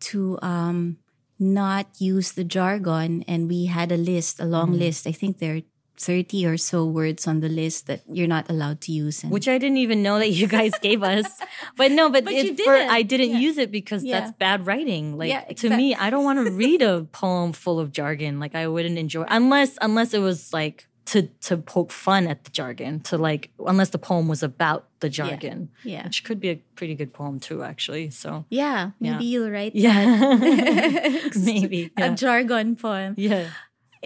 to 0.00 0.38
um, 0.42 0.98
not 1.38 1.86
use 1.98 2.32
the 2.32 2.44
jargon 2.44 3.24
and 3.28 3.48
we 3.48 3.66
had 3.66 3.90
a 3.92 3.96
list 3.96 4.40
a 4.40 4.44
long 4.44 4.70
mm-hmm. 4.70 4.80
list 4.80 5.06
i 5.06 5.12
think 5.12 5.38
there 5.38 5.56
are 5.56 5.62
30 5.98 6.46
or 6.46 6.56
so 6.56 6.84
words 6.84 7.26
on 7.26 7.40
the 7.40 7.48
list 7.48 7.86
that 7.86 8.02
you're 8.06 8.28
not 8.28 8.48
allowed 8.50 8.80
to 8.82 8.92
use. 8.92 9.22
And 9.22 9.32
Which 9.32 9.48
I 9.48 9.58
didn't 9.58 9.78
even 9.78 10.02
know 10.02 10.18
that 10.18 10.30
you 10.30 10.46
guys 10.46 10.72
gave 10.80 11.02
us. 11.02 11.26
But 11.76 11.92
no, 11.92 12.10
but, 12.10 12.24
but 12.24 12.32
it, 12.32 12.60
for, 12.60 12.74
I 12.74 13.02
didn't 13.02 13.30
yeah. 13.30 13.38
use 13.38 13.58
it 13.58 13.70
because 13.70 14.04
yeah. 14.04 14.20
that's 14.20 14.32
bad 14.32 14.66
writing. 14.66 15.16
Like 15.18 15.28
yeah, 15.28 15.44
exactly. 15.48 15.68
to 15.70 15.76
me, 15.76 15.94
I 15.94 16.10
don't 16.10 16.24
want 16.24 16.44
to 16.44 16.50
read 16.50 16.82
a 16.82 17.04
poem 17.04 17.52
full 17.52 17.80
of 17.80 17.92
jargon. 17.92 18.40
Like 18.40 18.54
I 18.54 18.66
wouldn't 18.66 18.98
enjoy 18.98 19.24
unless 19.28 19.76
unless 19.80 20.14
it 20.14 20.20
was 20.20 20.52
like 20.52 20.88
to 21.06 21.22
to 21.42 21.56
poke 21.56 21.92
fun 21.92 22.26
at 22.26 22.44
the 22.44 22.50
jargon, 22.50 23.00
to 23.00 23.18
like 23.18 23.50
unless 23.66 23.90
the 23.90 23.98
poem 23.98 24.28
was 24.28 24.42
about 24.42 24.88
the 25.00 25.08
jargon. 25.08 25.70
Yeah. 25.82 26.04
Which 26.04 26.24
could 26.24 26.40
be 26.40 26.50
a 26.50 26.56
pretty 26.74 26.94
good 26.94 27.12
poem 27.12 27.40
too, 27.40 27.62
actually. 27.62 28.10
So 28.10 28.44
Yeah. 28.48 28.90
Maybe 29.00 29.24
you'll 29.24 29.50
write 29.50 29.74
Yeah. 29.74 30.34
maybe. 31.36 31.92
A 31.96 32.14
jargon 32.14 32.76
poem. 32.76 33.14
Yeah 33.16 33.48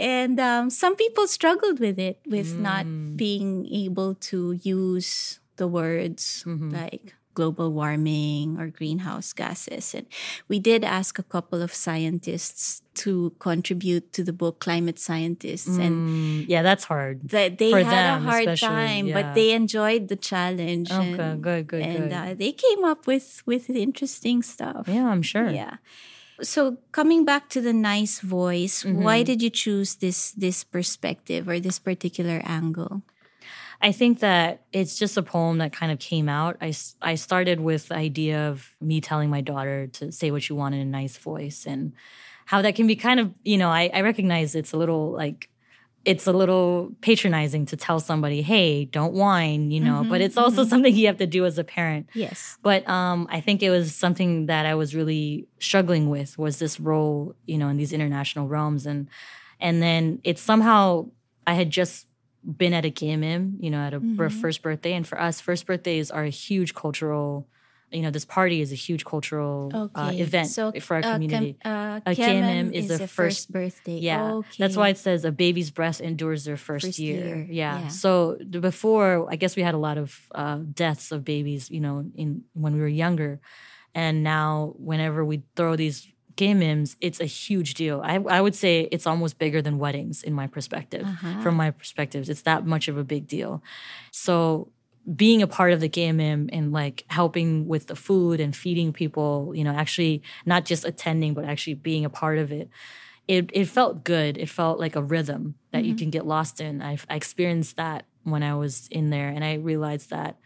and 0.01 0.41
um, 0.41 0.71
some 0.71 0.97
people 0.97 1.27
struggled 1.27 1.79
with 1.79 1.99
it 1.99 2.21
with 2.27 2.57
mm. 2.57 2.61
not 2.61 3.17
being 3.17 3.69
able 3.71 4.15
to 4.15 4.59
use 4.63 5.39
the 5.57 5.69
words 5.69 6.43
mm-hmm. 6.47 6.71
like 6.71 7.15
global 7.35 7.73
warming 7.73 8.59
or 8.59 8.69
greenhouse 8.69 9.33
gases 9.33 9.95
and 9.95 10.07
we 10.49 10.59
did 10.59 10.83
ask 10.83 11.19
a 11.19 11.23
couple 11.23 11.63
of 11.63 11.73
scientists 11.73 12.83
to 12.95 13.33
contribute 13.39 14.13
to 14.13 14.25
the 14.25 14.33
book 14.33 14.59
climate 14.59 14.99
scientists 14.99 15.69
mm. 15.69 15.87
and 15.87 16.49
yeah 16.49 16.63
that's 16.63 16.85
hard 16.85 17.21
they, 17.23 17.49
they 17.49 17.71
had 17.71 17.87
them, 17.87 18.27
a 18.27 18.31
hard 18.31 18.59
time 18.59 19.07
yeah. 19.07 19.15
but 19.15 19.35
they 19.35 19.53
enjoyed 19.53 20.09
the 20.09 20.17
challenge 20.17 20.91
okay 20.91 21.13
and, 21.13 21.43
good 21.43 21.67
good 21.69 21.83
and 21.83 22.11
good. 22.11 22.13
Uh, 22.13 22.35
they 22.35 22.51
came 22.51 22.85
up 22.85 23.07
with 23.07 23.43
with 23.47 23.71
interesting 23.71 24.43
stuff 24.43 24.89
yeah 24.89 25.07
i'm 25.07 25.23
sure 25.23 25.49
yeah 25.49 25.77
so 26.42 26.79
coming 26.92 27.24
back 27.24 27.48
to 27.50 27.61
the 27.61 27.72
nice 27.72 28.20
voice, 28.20 28.83
mm-hmm. 28.83 29.03
why 29.03 29.22
did 29.22 29.42
you 29.42 29.50
choose 29.50 29.96
this 29.96 30.33
this 30.33 30.64
perspective 30.64 31.48
or 31.48 31.61
this 31.61 31.79
particular 31.79 32.42
angle? 32.44 33.03
I 33.83 33.92
think 33.92 34.20
that 34.20 34.62
it's 34.72 34.98
just 34.98 35.16
a 35.16 35.22
poem 35.22 35.59
that 35.59 35.72
kind 35.72 35.90
of 35.90 35.98
came 35.98 36.29
out. 36.29 36.57
I, 36.61 36.74
I 37.00 37.14
started 37.14 37.61
with 37.61 37.88
the 37.88 37.96
idea 37.96 38.48
of 38.48 38.76
me 38.81 39.00
telling 39.00 39.31
my 39.31 39.40
daughter 39.40 39.87
to 39.87 40.12
say 40.12 40.31
what 40.31 40.48
you 40.48 40.57
want 40.57 40.74
in 40.74 40.83
a 40.83 40.85
nice 40.85 41.16
voice 41.16 41.64
and 41.66 41.94
how 42.44 42.61
that 42.61 42.74
can 42.74 42.87
be 42.87 42.94
kind 42.94 43.18
of, 43.18 43.33
you 43.42 43.57
know, 43.57 43.70
I, 43.70 43.90
I 43.94 44.03
recognize 44.03 44.55
it's 44.55 44.72
a 44.72 44.76
little 44.76 45.12
like 45.12 45.48
it's 46.05 46.27
a 46.27 46.33
little 46.33 46.93
patronizing 47.03 47.67
to 47.67 47.77
tell 47.77 48.01
somebody, 48.01 48.43
"Hey, 48.43 48.87
don't 48.87 49.13
whine," 49.13 49.71
you 49.71 49.81
know. 49.81 50.01
Mm-hmm, 50.01 50.11
but 50.11 50.21
it's 50.21 50.37
also 50.37 50.63
mm-hmm. 50.63 50.71
something 50.71 50.95
you 50.95 51.07
have 51.07 51.19
to 51.19 51.27
do 51.27 51.45
as 51.45 51.59
a 51.59 51.65
parent. 51.65 52.09
Yes. 52.15 52.59
But 52.63 52.89
um, 52.89 53.27
I 53.31 53.41
think 53.41 53.63
it 53.63 53.71
was 53.71 53.95
something 53.95 54.47
that 54.47 54.67
I 54.67 54.75
was 54.75 54.95
really 54.95 55.47
struggling 55.59 56.09
with 56.09 56.39
was 56.39 56.59
this 56.59 56.81
role, 56.81 57.35
you 57.47 57.59
know, 57.59 57.69
in 57.69 57.77
these 57.77 57.93
international 57.93 58.49
realms, 58.49 58.87
and 58.87 59.09
and 59.61 59.83
then 59.83 60.21
it's 60.25 60.41
somehow 60.41 61.07
I 61.47 61.55
had 61.55 61.71
just 61.71 62.07
been 62.57 62.73
at 62.73 62.87
a 62.87 62.91
kemem, 62.91 63.57
you 63.61 63.71
know, 63.71 63.81
at 63.81 63.93
a 63.93 64.01
mm-hmm. 64.01 64.41
first 64.41 64.63
birthday, 64.63 64.95
and 64.95 65.07
for 65.07 65.21
us, 65.21 65.41
first 65.41 65.67
birthdays 65.67 66.11
are 66.11 66.25
a 66.25 66.31
huge 66.31 66.75
cultural 66.75 67.47
you 67.90 68.03
know, 68.03 68.11
this 68.11 68.24
party 68.24 68.61
is 68.61 68.72
a 68.72 68.76
huge 68.76 69.05
cultural 69.05 69.70
uh, 69.74 69.79
okay. 69.85 70.00
uh, 70.00 70.22
event 70.22 70.48
so, 70.48 70.72
for 70.81 70.96
our 70.96 71.05
uh, 71.05 71.12
community. 71.14 71.57
Uh, 71.64 72.00
a 72.07 72.14
kemem 72.14 72.72
is, 72.72 72.90
is 72.90 72.98
the 72.98 73.09
first, 73.09 73.50
birthday. 73.50 73.98
Yeah, 73.98 74.35
okay. 74.35 74.48
that's 74.59 74.76
why 74.76 74.88
it 74.88 74.98
says 74.98 75.24
a 75.24 75.33
baby's 75.33 75.70
breast 75.70 76.00
endures 76.00 76.44
their 76.44 76.57
first, 76.57 76.87
first 76.87 76.98
year. 76.98 77.26
year. 77.26 77.46
Yeah. 77.50 77.81
yeah. 77.81 77.88
So 77.88 78.38
before, 78.48 79.26
I 79.31 79.37
guess 79.37 79.57
we 79.57 79.62
had 79.62 79.74
a 79.74 79.79
lot 79.79 79.98
of 79.98 80.18
uh, 80.35 80.59
deaths 80.72 81.12
of 81.12 81.24
babies, 81.24 81.70
you 81.70 81.81
know, 81.81 82.05
in 82.14 82.44
when 82.55 82.74
we 82.74 82.81
were 82.81 82.88
younger, 82.88 83.40
and 83.94 84.22
now 84.22 84.74
whenever 84.76 85.24
we 85.24 85.42
throw 85.57 85.76
these 85.76 86.07
kemems, 86.37 86.96
it's 87.00 87.20
a 87.20 87.26
huge 87.26 87.74
deal. 87.74 88.00
I, 88.03 88.14
I 88.16 88.40
would 88.40 88.55
say 88.55 88.88
it's 88.90 89.07
almost 89.07 89.38
bigger 89.38 89.61
than 89.61 89.79
weddings 89.79 90.22
in 90.22 90.33
my 90.33 90.46
perspective. 90.46 91.05
Uh-huh. 91.05 91.42
From 91.42 91.57
my 91.57 91.70
perspectives, 91.70 92.29
it's 92.29 92.42
that 92.42 92.64
much 92.64 92.88
of 92.88 92.96
a 92.96 93.05
big 93.05 93.26
deal. 93.26 93.62
So 94.11 94.72
being 95.17 95.43
a 95.43 95.47
part 95.47 95.73
of 95.73 95.81
the 95.81 95.89
kemem 95.89 96.49
and 96.53 96.73
like 96.73 97.05
helping 97.09 97.67
with 97.67 97.87
the 97.87 97.97
food 97.97 98.41
and 98.41 98.55
feeding 98.55 98.93
people, 98.93 99.53
you 99.55 99.65
know, 99.65 99.73
actually 99.73 100.23
not 100.45 100.65
just 100.65 100.85
attending, 100.85 101.35
but 101.35 101.45
actually 101.45 101.75
being 101.75 102.05
a 102.05 102.11
part 102.11 102.39
of 102.39 102.53
it, 102.53 102.69
it, 103.27 103.51
it 103.53 103.67
felt 103.67 104.05
good. 104.05 104.37
It 104.37 104.49
felt 104.49 104.79
like 104.79 104.97
a 104.97 105.03
rhythm 105.03 105.55
that 105.73 105.79
mm-hmm. 105.79 105.89
you 105.89 105.97
can 105.97 106.11
get 106.11 106.27
lost 106.27 106.61
in. 106.61 106.83
I, 106.83 106.99
I 107.09 107.17
experienced 107.17 107.77
that 107.77 108.05
when 108.25 108.43
I 108.43 108.55
was 108.55 108.89
in 108.91 109.11
there 109.11 109.29
and 109.29 109.45
I 109.45 109.55
realized 109.55 110.11
that 110.11 110.37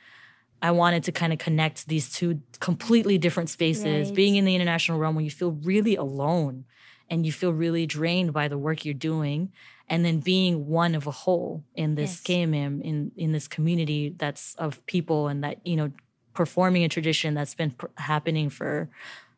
I 0.62 0.70
wanted 0.70 1.04
to 1.04 1.12
kind 1.12 1.32
of 1.32 1.38
connect 1.38 1.88
these 1.88 2.10
two 2.10 2.40
completely 2.60 3.18
different 3.18 3.50
spaces. 3.50 4.08
Right. 4.08 4.14
Being 4.14 4.36
in 4.36 4.44
the 4.44 4.54
international 4.54 4.98
realm 4.98 5.14
when 5.14 5.24
you 5.24 5.30
feel 5.30 5.52
really 5.52 5.96
alone 5.96 6.64
and 7.10 7.26
you 7.26 7.32
feel 7.32 7.52
really 7.52 7.86
drained 7.86 8.32
by 8.32 8.48
the 8.48 8.56
work 8.56 8.84
you're 8.84 8.94
doing 8.94 9.52
and 9.88 10.04
then 10.04 10.18
being 10.20 10.66
one 10.66 10.94
of 10.94 11.06
a 11.06 11.10
whole 11.10 11.62
in 11.74 11.94
this 11.94 12.22
yes. 12.26 12.38
kemem 12.38 12.82
in 12.82 13.12
in 13.16 13.32
this 13.32 13.48
community 13.48 14.14
that's 14.16 14.54
of 14.56 14.84
people 14.86 15.28
and 15.28 15.44
that 15.44 15.58
you 15.66 15.76
know 15.76 15.90
performing 16.32 16.84
a 16.84 16.88
tradition 16.88 17.34
that's 17.34 17.54
been 17.54 17.70
pr- 17.70 17.86
happening 17.96 18.50
for 18.50 18.88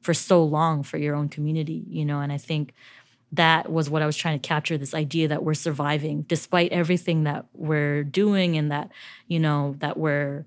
for 0.00 0.14
so 0.14 0.42
long 0.42 0.82
for 0.82 0.98
your 0.98 1.14
own 1.14 1.28
community 1.28 1.85
you 1.88 2.04
know 2.04 2.20
and 2.20 2.32
I 2.32 2.38
think 2.38 2.74
that 3.32 3.70
was 3.70 3.90
what 3.90 4.02
I 4.02 4.06
was 4.06 4.16
trying 4.16 4.38
to 4.38 4.48
capture 4.48 4.78
this 4.78 4.94
idea 4.94 5.28
that 5.28 5.42
we're 5.42 5.54
surviving 5.54 6.22
despite 6.22 6.72
everything 6.72 7.24
that 7.24 7.46
we're 7.52 8.04
doing 8.04 8.56
and 8.56 8.70
that, 8.70 8.90
you 9.26 9.40
know, 9.40 9.74
that 9.78 9.96
we're 9.96 10.46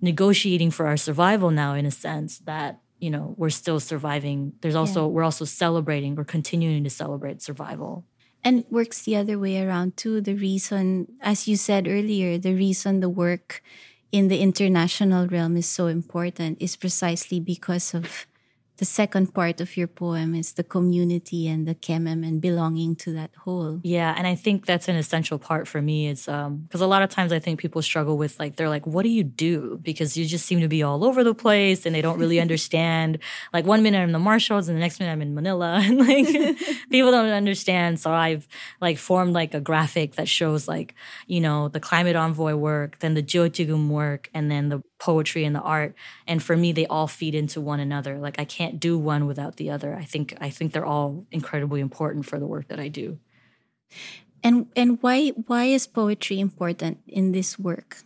negotiating 0.00 0.70
for 0.70 0.86
our 0.86 0.96
survival 0.96 1.50
now 1.50 1.74
in 1.74 1.86
a 1.86 1.90
sense 1.90 2.38
that, 2.40 2.80
you 2.98 3.10
know, 3.10 3.34
we're 3.36 3.50
still 3.50 3.78
surviving. 3.78 4.52
There's 4.60 4.74
also, 4.74 5.02
yeah. 5.02 5.08
we're 5.08 5.22
also 5.22 5.44
celebrating, 5.44 6.16
we're 6.16 6.24
continuing 6.24 6.82
to 6.84 6.90
celebrate 6.90 7.42
survival. 7.42 8.04
And 8.46 8.64
works 8.70 9.02
the 9.02 9.16
other 9.16 9.38
way 9.38 9.58
around 9.58 9.96
too. 9.96 10.20
The 10.20 10.38
reason, 10.38 11.18
as 11.20 11.48
you 11.48 11.56
said 11.56 11.88
earlier, 11.88 12.38
the 12.38 12.54
reason 12.54 13.00
the 13.00 13.10
work 13.10 13.60
in 14.12 14.28
the 14.28 14.38
international 14.38 15.26
realm 15.26 15.56
is 15.56 15.66
so 15.66 15.88
important 15.88 16.62
is 16.62 16.76
precisely 16.78 17.40
because 17.40 17.92
of 17.92 18.26
the 18.78 18.84
second 18.84 19.32
part 19.32 19.60
of 19.60 19.76
your 19.76 19.86
poem 19.86 20.34
is 20.34 20.52
the 20.52 20.62
community 20.62 21.48
and 21.48 21.66
the 21.66 21.74
kemem 21.74 22.26
and 22.26 22.40
belonging 22.40 22.94
to 22.96 23.12
that 23.12 23.30
whole. 23.44 23.80
Yeah, 23.82 24.14
and 24.16 24.26
I 24.26 24.34
think 24.34 24.66
that's 24.66 24.88
an 24.88 24.96
essential 24.96 25.38
part 25.38 25.66
for 25.66 25.80
me. 25.80 26.08
Is 26.08 26.28
um 26.28 26.58
because 26.58 26.80
a 26.82 26.86
lot 26.86 27.02
of 27.02 27.10
times 27.10 27.32
I 27.32 27.38
think 27.38 27.58
people 27.58 27.80
struggle 27.82 28.18
with 28.18 28.38
like 28.38 28.56
they're 28.56 28.68
like, 28.68 28.86
what 28.86 29.02
do 29.02 29.08
you 29.08 29.24
do? 29.24 29.78
Because 29.82 30.16
you 30.16 30.26
just 30.26 30.44
seem 30.46 30.60
to 30.60 30.68
be 30.68 30.82
all 30.82 31.04
over 31.04 31.24
the 31.24 31.34
place 31.34 31.86
and 31.86 31.94
they 31.94 32.02
don't 32.02 32.18
really 32.18 32.40
understand. 32.46 33.18
Like 33.52 33.64
one 33.64 33.82
minute 33.82 33.98
I'm 33.98 34.08
in 34.08 34.12
the 34.12 34.18
Marshalls 34.18 34.68
and 34.68 34.76
the 34.76 34.80
next 34.80 35.00
minute 35.00 35.12
I'm 35.12 35.22
in 35.22 35.34
Manila, 35.34 35.80
and 35.82 35.98
like 35.98 36.26
people 36.90 37.10
don't 37.10 37.30
understand. 37.30 37.98
So 37.98 38.12
I've 38.12 38.46
like 38.80 38.98
formed 38.98 39.32
like 39.32 39.54
a 39.54 39.60
graphic 39.60 40.16
that 40.16 40.28
shows 40.28 40.68
like 40.68 40.94
you 41.26 41.40
know 41.40 41.68
the 41.68 41.80
climate 41.80 42.16
envoy 42.16 42.54
work, 42.54 42.98
then 42.98 43.14
the 43.14 43.22
Jo-Jikum 43.22 43.88
work, 43.88 44.28
and 44.34 44.50
then 44.50 44.68
the 44.68 44.82
poetry 44.98 45.44
and 45.44 45.54
the 45.54 45.60
art 45.60 45.94
and 46.26 46.42
for 46.42 46.56
me 46.56 46.72
they 46.72 46.86
all 46.86 47.06
feed 47.06 47.34
into 47.34 47.60
one 47.60 47.80
another. 47.80 48.18
Like 48.18 48.38
i 48.38 48.44
can't 48.44 48.80
do 48.80 48.98
one 48.98 49.26
without 49.26 49.56
the 49.56 49.70
other. 49.70 49.94
I 49.94 50.04
think 50.04 50.34
i 50.40 50.50
think 50.50 50.72
they're 50.72 50.86
all 50.86 51.26
incredibly 51.30 51.80
important 51.80 52.26
for 52.26 52.38
the 52.38 52.46
work 52.46 52.68
that 52.68 52.80
i 52.80 52.88
do. 52.88 53.18
And 54.42 54.66
and 54.76 54.98
why 55.02 55.28
why 55.46 55.64
is 55.64 55.86
poetry 55.86 56.40
important 56.40 56.98
in 57.06 57.32
this 57.32 57.58
work? 57.58 57.98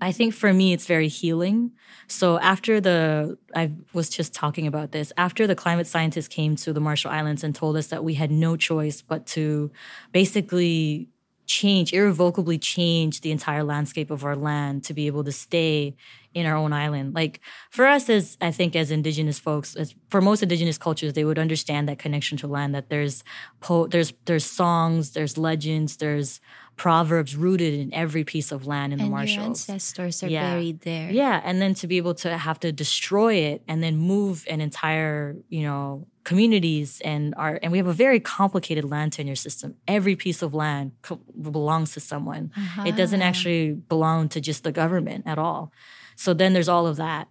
I 0.00 0.12
think 0.12 0.34
for 0.34 0.52
me, 0.52 0.74
it's 0.74 0.84
very 0.84 1.08
healing. 1.08 1.72
So 2.08 2.38
after 2.38 2.78
the, 2.78 3.38
I 3.54 3.72
was 3.94 4.10
just 4.10 4.34
talking 4.34 4.66
about 4.66 4.92
this, 4.92 5.14
after 5.16 5.46
the 5.46 5.54
climate 5.54 5.86
scientists 5.86 6.28
came 6.28 6.56
to 6.56 6.74
the 6.74 6.80
Marshall 6.80 7.10
Islands 7.10 7.42
and 7.42 7.54
told 7.54 7.76
us 7.76 7.86
that 7.86 8.04
we 8.04 8.12
had 8.12 8.30
no 8.30 8.54
choice 8.54 9.00
but 9.00 9.24
to 9.28 9.70
basically 10.12 11.08
change, 11.46 11.92
irrevocably 11.92 12.58
change 12.58 13.20
the 13.20 13.30
entire 13.30 13.64
landscape 13.64 14.10
of 14.10 14.24
our 14.24 14.36
land 14.36 14.84
to 14.84 14.94
be 14.94 15.06
able 15.06 15.24
to 15.24 15.32
stay 15.32 15.94
in 16.34 16.46
our 16.46 16.56
own 16.56 16.72
island. 16.72 17.14
Like 17.14 17.40
for 17.70 17.86
us 17.86 18.08
as 18.10 18.36
I 18.40 18.50
think 18.50 18.74
as 18.74 18.90
indigenous 18.90 19.38
folks, 19.38 19.76
as 19.76 19.94
for 20.10 20.20
most 20.20 20.42
indigenous 20.42 20.78
cultures, 20.78 21.12
they 21.12 21.24
would 21.24 21.38
understand 21.38 21.88
that 21.88 21.98
connection 21.98 22.36
to 22.38 22.46
land, 22.46 22.74
that 22.74 22.90
there's 22.90 23.22
po- 23.60 23.86
there's 23.86 24.12
there's 24.24 24.44
songs, 24.44 25.12
there's 25.12 25.38
legends, 25.38 25.96
there's 25.98 26.40
proverbs 26.76 27.36
rooted 27.36 27.74
in 27.74 27.94
every 27.94 28.24
piece 28.24 28.50
of 28.52 28.66
land 28.66 28.92
in 28.92 29.00
and 29.00 29.08
the 29.08 29.10
Marshalls. 29.10 29.36
Your 29.36 29.44
ancestors 29.44 30.22
are 30.22 30.28
yeah. 30.28 30.50
buried 30.50 30.80
there. 30.80 31.10
Yeah. 31.10 31.40
And 31.44 31.60
then 31.60 31.74
to 31.74 31.86
be 31.86 31.96
able 31.96 32.14
to 32.16 32.36
have 32.36 32.58
to 32.60 32.72
destroy 32.72 33.34
it 33.34 33.62
and 33.68 33.82
then 33.82 33.96
move 33.96 34.44
an 34.48 34.60
entire, 34.60 35.36
you 35.48 35.62
know, 35.62 36.06
communities 36.24 37.00
and 37.04 37.34
our 37.36 37.60
and 37.62 37.70
we 37.70 37.78
have 37.78 37.86
a 37.86 37.92
very 37.92 38.18
complicated 38.18 38.82
land 38.82 39.12
tenure 39.12 39.34
system 39.34 39.76
every 39.86 40.16
piece 40.16 40.40
of 40.40 40.54
land 40.54 40.92
co- 41.02 41.20
belongs 41.38 41.92
to 41.92 42.00
someone 42.00 42.50
uh-huh. 42.56 42.84
it 42.86 42.96
doesn't 42.96 43.20
actually 43.20 43.72
belong 43.72 44.26
to 44.26 44.40
just 44.40 44.64
the 44.64 44.72
government 44.72 45.22
at 45.26 45.38
all 45.38 45.70
so 46.16 46.32
then 46.32 46.54
there's 46.54 46.68
all 46.68 46.86
of 46.86 46.96
that 46.96 47.28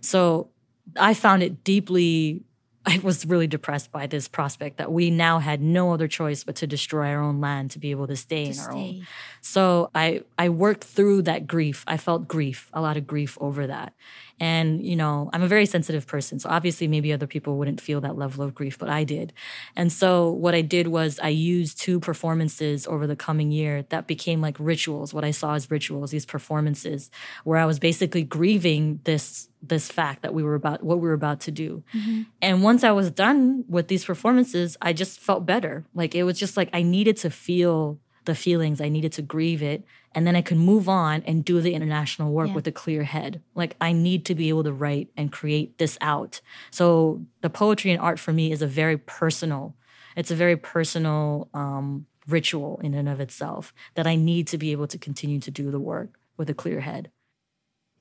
so 0.00 0.48
i 0.96 1.12
found 1.12 1.42
it 1.42 1.64
deeply 1.64 2.40
I 2.86 2.98
was 3.02 3.26
really 3.26 3.48
depressed 3.48 3.90
by 3.90 4.06
this 4.06 4.28
prospect 4.28 4.76
that 4.78 4.92
we 4.92 5.10
now 5.10 5.40
had 5.40 5.60
no 5.60 5.92
other 5.92 6.06
choice 6.06 6.44
but 6.44 6.54
to 6.56 6.66
destroy 6.66 7.08
our 7.08 7.20
own 7.20 7.40
land 7.40 7.72
to 7.72 7.78
be 7.80 7.90
able 7.90 8.06
to 8.06 8.16
stay 8.16 8.44
to 8.44 8.50
in 8.52 8.58
our 8.58 8.70
stay. 8.72 8.78
own. 9.00 9.06
So 9.40 9.90
I 9.94 10.22
I 10.38 10.48
worked 10.50 10.84
through 10.84 11.22
that 11.22 11.46
grief. 11.46 11.82
I 11.86 11.96
felt 11.96 12.28
grief, 12.28 12.70
a 12.72 12.80
lot 12.80 12.96
of 12.96 13.06
grief 13.06 13.36
over 13.40 13.66
that. 13.66 13.92
And, 14.38 14.84
you 14.84 14.96
know, 14.96 15.30
I'm 15.32 15.42
a 15.42 15.48
very 15.48 15.64
sensitive 15.64 16.06
person. 16.06 16.38
So 16.38 16.50
obviously, 16.50 16.86
maybe 16.88 17.12
other 17.12 17.26
people 17.26 17.56
wouldn't 17.56 17.80
feel 17.80 18.00
that 18.02 18.18
level 18.18 18.44
of 18.44 18.54
grief, 18.54 18.78
but 18.78 18.90
I 18.90 19.04
did. 19.04 19.32
And 19.74 19.90
so 19.90 20.30
what 20.30 20.54
I 20.54 20.60
did 20.60 20.88
was 20.88 21.18
I 21.22 21.28
used 21.28 21.80
two 21.80 22.00
performances 22.00 22.86
over 22.86 23.06
the 23.06 23.16
coming 23.16 23.50
year 23.50 23.84
that 23.88 24.06
became 24.06 24.40
like 24.40 24.56
rituals, 24.58 25.14
what 25.14 25.24
I 25.24 25.30
saw 25.30 25.54
as 25.54 25.70
rituals, 25.70 26.10
these 26.10 26.26
performances, 26.26 27.10
where 27.44 27.58
I 27.58 27.64
was 27.64 27.78
basically 27.78 28.22
grieving 28.22 29.00
this 29.04 29.48
this 29.62 29.90
fact 29.90 30.22
that 30.22 30.32
we 30.32 30.42
were 30.42 30.54
about 30.54 30.82
what 30.82 31.00
we 31.00 31.08
were 31.08 31.14
about 31.14 31.40
to 31.40 31.50
do. 31.50 31.82
Mm-hmm. 31.94 32.22
And 32.40 32.62
once 32.62 32.84
I 32.84 32.92
was 32.92 33.10
done 33.10 33.64
with 33.68 33.88
these 33.88 34.04
performances, 34.04 34.76
I 34.80 34.92
just 34.92 35.18
felt 35.18 35.46
better. 35.46 35.84
Like 35.94 36.14
it 36.14 36.22
was 36.22 36.38
just 36.38 36.56
like 36.56 36.68
I 36.72 36.82
needed 36.82 37.16
to 37.18 37.30
feel 37.30 37.98
the 38.26 38.34
feelings, 38.34 38.80
I 38.80 38.88
needed 38.88 39.12
to 39.12 39.22
grieve 39.22 39.62
it 39.62 39.84
and 40.16 40.26
then 40.26 40.34
I 40.34 40.40
can 40.40 40.58
move 40.58 40.88
on 40.88 41.22
and 41.26 41.44
do 41.44 41.60
the 41.60 41.74
international 41.74 42.32
work 42.32 42.48
yeah. 42.48 42.54
with 42.54 42.66
a 42.66 42.72
clear 42.72 43.04
head. 43.04 43.42
Like 43.54 43.76
I 43.82 43.92
need 43.92 44.24
to 44.24 44.34
be 44.34 44.48
able 44.48 44.64
to 44.64 44.72
write 44.72 45.10
and 45.14 45.30
create 45.30 45.76
this 45.76 45.98
out. 46.00 46.40
So 46.70 47.26
the 47.42 47.50
poetry 47.50 47.90
and 47.90 48.00
art 48.00 48.18
for 48.18 48.32
me 48.32 48.50
is 48.50 48.62
a 48.62 48.66
very 48.66 48.96
personal. 48.96 49.76
It's 50.16 50.30
a 50.30 50.34
very 50.34 50.56
personal 50.56 51.50
um, 51.52 52.06
ritual 52.26 52.80
in 52.82 52.94
and 52.94 53.10
of 53.10 53.20
itself 53.20 53.74
that 53.94 54.06
I 54.06 54.16
need 54.16 54.46
to 54.48 54.58
be 54.58 54.72
able 54.72 54.86
to 54.86 54.96
continue 54.96 55.38
to 55.38 55.50
do 55.50 55.70
the 55.70 55.78
work 55.78 56.18
with 56.38 56.48
a 56.48 56.54
clear 56.54 56.80
head. 56.80 57.10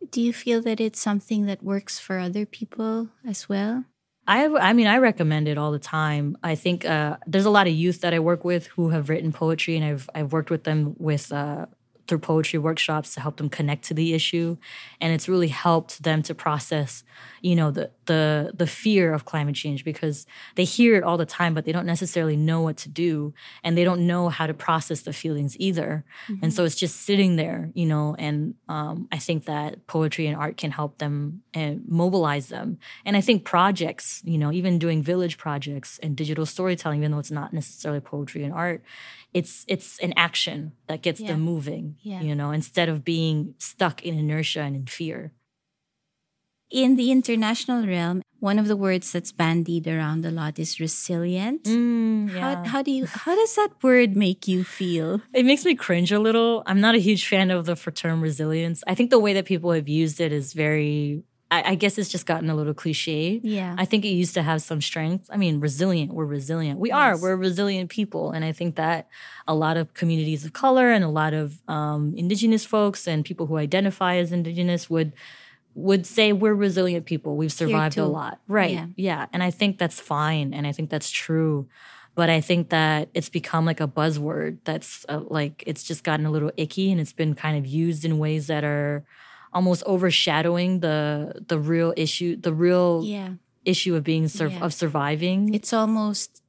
Do 0.09 0.21
you 0.21 0.31
feel 0.31 0.61
that 0.61 0.79
it's 0.79 1.01
something 1.01 1.47
that 1.47 1.61
works 1.61 1.99
for 1.99 2.17
other 2.17 2.45
people 2.45 3.09
as 3.27 3.49
well? 3.49 3.83
I, 4.27 4.47
I 4.47 4.73
mean, 4.73 4.87
I 4.87 4.97
recommend 4.97 5.47
it 5.47 5.57
all 5.57 5.71
the 5.71 5.79
time. 5.79 6.37
I 6.41 6.55
think 6.55 6.85
uh, 6.85 7.17
there's 7.27 7.45
a 7.45 7.49
lot 7.49 7.67
of 7.67 7.73
youth 7.73 8.01
that 8.01 8.13
I 8.13 8.19
work 8.19 8.43
with 8.43 8.67
who 8.67 8.89
have 8.89 9.09
written 9.09 9.31
poetry, 9.31 9.75
and 9.75 9.85
I've 9.85 10.09
I've 10.15 10.33
worked 10.33 10.49
with 10.49 10.63
them 10.63 10.95
with 10.97 11.31
uh, 11.31 11.67
through 12.07 12.19
poetry 12.19 12.59
workshops 12.59 13.13
to 13.13 13.19
help 13.19 13.37
them 13.37 13.49
connect 13.49 13.83
to 13.85 13.93
the 13.93 14.13
issue. 14.13 14.57
And 15.01 15.13
it's 15.13 15.27
really 15.27 15.47
helped 15.47 16.03
them 16.03 16.21
to 16.23 16.35
process 16.35 17.03
you 17.41 17.55
know 17.55 17.71
the 17.71 17.91
the 18.05 18.51
the 18.53 18.67
fear 18.67 19.13
of 19.13 19.25
climate 19.25 19.55
change 19.55 19.83
because 19.83 20.25
they 20.55 20.63
hear 20.63 20.95
it 20.95 21.03
all 21.03 21.17
the 21.17 21.25
time 21.25 21.53
but 21.53 21.65
they 21.65 21.71
don't 21.71 21.85
necessarily 21.85 22.35
know 22.35 22.61
what 22.61 22.77
to 22.77 22.89
do 22.89 23.33
and 23.63 23.77
they 23.77 23.83
don't 23.83 24.05
know 24.05 24.29
how 24.29 24.47
to 24.47 24.53
process 24.53 25.01
the 25.01 25.13
feelings 25.13 25.55
either 25.59 26.03
mm-hmm. 26.27 26.43
and 26.43 26.53
so 26.53 26.63
it's 26.63 26.75
just 26.75 27.01
sitting 27.01 27.35
there 27.35 27.69
you 27.73 27.85
know 27.85 28.15
and 28.17 28.55
um, 28.69 29.07
i 29.11 29.17
think 29.17 29.45
that 29.45 29.85
poetry 29.87 30.27
and 30.27 30.37
art 30.37 30.57
can 30.57 30.71
help 30.71 30.97
them 30.97 31.41
and 31.53 31.83
mobilize 31.87 32.47
them 32.47 32.77
and 33.05 33.15
i 33.17 33.21
think 33.21 33.43
projects 33.43 34.21
you 34.25 34.37
know 34.37 34.51
even 34.51 34.79
doing 34.79 35.01
village 35.01 35.37
projects 35.37 35.99
and 36.01 36.15
digital 36.15 36.45
storytelling 36.45 36.99
even 36.99 37.11
though 37.11 37.19
it's 37.19 37.31
not 37.31 37.53
necessarily 37.53 37.99
poetry 37.99 38.43
and 38.43 38.53
art 38.53 38.83
it's 39.33 39.65
it's 39.67 39.99
an 39.99 40.13
action 40.15 40.71
that 40.87 41.01
gets 41.01 41.19
yeah. 41.19 41.27
them 41.27 41.41
moving 41.41 41.97
yeah. 42.01 42.21
you 42.21 42.33
know 42.33 42.51
instead 42.51 42.89
of 42.89 43.03
being 43.03 43.53
stuck 43.57 44.03
in 44.03 44.17
inertia 44.17 44.61
and 44.61 44.75
in 44.75 44.85
fear 44.85 45.33
in 46.69 46.95
the 46.95 47.11
international 47.11 47.85
realm 47.85 48.21
one 48.39 48.59
of 48.59 48.67
the 48.67 48.75
words 48.75 49.11
that's 49.11 49.31
bandied 49.31 49.87
around 49.87 50.25
a 50.25 50.31
lot 50.31 50.59
is 50.59 50.79
resilient 50.79 51.63
mm, 51.63 52.31
yeah. 52.31 52.39
how, 52.39 52.63
how 52.63 52.81
do 52.81 52.91
you 52.91 53.05
how 53.05 53.35
does 53.35 53.55
that 53.55 53.69
word 53.81 54.15
make 54.15 54.47
you 54.47 54.63
feel 54.63 55.21
it 55.33 55.45
makes 55.45 55.65
me 55.65 55.75
cringe 55.75 56.11
a 56.11 56.19
little 56.19 56.63
i'm 56.65 56.81
not 56.81 56.95
a 56.95 56.99
huge 56.99 57.27
fan 57.27 57.51
of 57.51 57.65
the 57.65 57.75
term 57.75 58.21
resilience 58.21 58.83
i 58.87 58.95
think 58.95 59.09
the 59.09 59.19
way 59.19 59.33
that 59.33 59.45
people 59.45 59.71
have 59.71 59.87
used 59.87 60.19
it 60.19 60.31
is 60.31 60.53
very 60.53 61.23
I, 61.51 61.71
I, 61.71 61.75
guess 61.75 61.97
it's 61.97 62.09
just 62.09 62.25
gotten 62.25 62.49
a 62.49 62.55
little 62.55 62.73
cliche. 62.73 63.39
Yeah. 63.43 63.75
I 63.77 63.85
think 63.85 64.03
it 64.03 64.09
used 64.09 64.33
to 64.33 64.41
have 64.41 64.63
some 64.63 64.81
strength. 64.81 65.29
I 65.31 65.37
mean, 65.37 65.59
resilient. 65.59 66.11
We're 66.11 66.25
resilient. 66.25 66.79
We 66.79 66.89
yes. 66.89 66.97
are. 66.97 67.17
We're 67.21 67.35
resilient 67.35 67.91
people. 67.91 68.31
And 68.31 68.43
I 68.43 68.51
think 68.51 68.75
that 68.75 69.07
a 69.47 69.53
lot 69.53 69.77
of 69.77 69.93
communities 69.93 70.43
of 70.43 70.53
color 70.53 70.89
and 70.89 71.03
a 71.03 71.09
lot 71.09 71.33
of 71.33 71.61
um, 71.67 72.13
indigenous 72.17 72.65
folks 72.65 73.07
and 73.07 73.23
people 73.23 73.45
who 73.45 73.57
identify 73.57 74.15
as 74.15 74.31
indigenous 74.31 74.89
would 74.89 75.13
would 75.75 76.05
say 76.05 76.33
we're 76.33 76.55
resilient 76.55 77.05
people. 77.05 77.35
We've 77.35 77.51
survived 77.51 77.97
a 77.97 78.05
lot. 78.05 78.39
Right. 78.47 78.71
Yeah. 78.71 78.87
yeah. 78.95 79.25
And 79.33 79.43
I 79.43 79.51
think 79.51 79.77
that's 79.77 79.99
fine. 79.99 80.53
And 80.53 80.65
I 80.65 80.71
think 80.71 80.89
that's 80.89 81.11
true. 81.11 81.67
But 82.15 82.29
I 82.29 82.39
think 82.39 82.69
that 82.69 83.09
it's 83.13 83.27
become 83.27 83.65
like 83.65 83.81
a 83.81 83.87
buzzword 83.87 84.59
that's 84.63 85.05
uh, 85.09 85.19
like, 85.27 85.63
it's 85.67 85.83
just 85.83 86.05
gotten 86.05 86.25
a 86.25 86.31
little 86.31 86.51
icky 86.55 86.91
and 86.91 87.01
it's 87.01 87.11
been 87.11 87.35
kind 87.35 87.57
of 87.57 87.65
used 87.65 88.05
in 88.05 88.17
ways 88.17 88.47
that 88.47 88.63
are 88.63 89.03
almost 89.53 89.83
overshadowing 89.85 90.79
the 90.79 91.43
the 91.47 91.59
real 91.59 91.93
issue, 91.97 92.35
the 92.35 92.53
real 92.53 93.01
yeah. 93.03 93.29
issue 93.65 93.95
of 93.95 94.03
being 94.03 94.27
sur- 94.29 94.47
yeah. 94.47 94.63
of 94.63 94.73
surviving. 94.73 95.53
It's 95.53 95.73
almost 95.73 96.41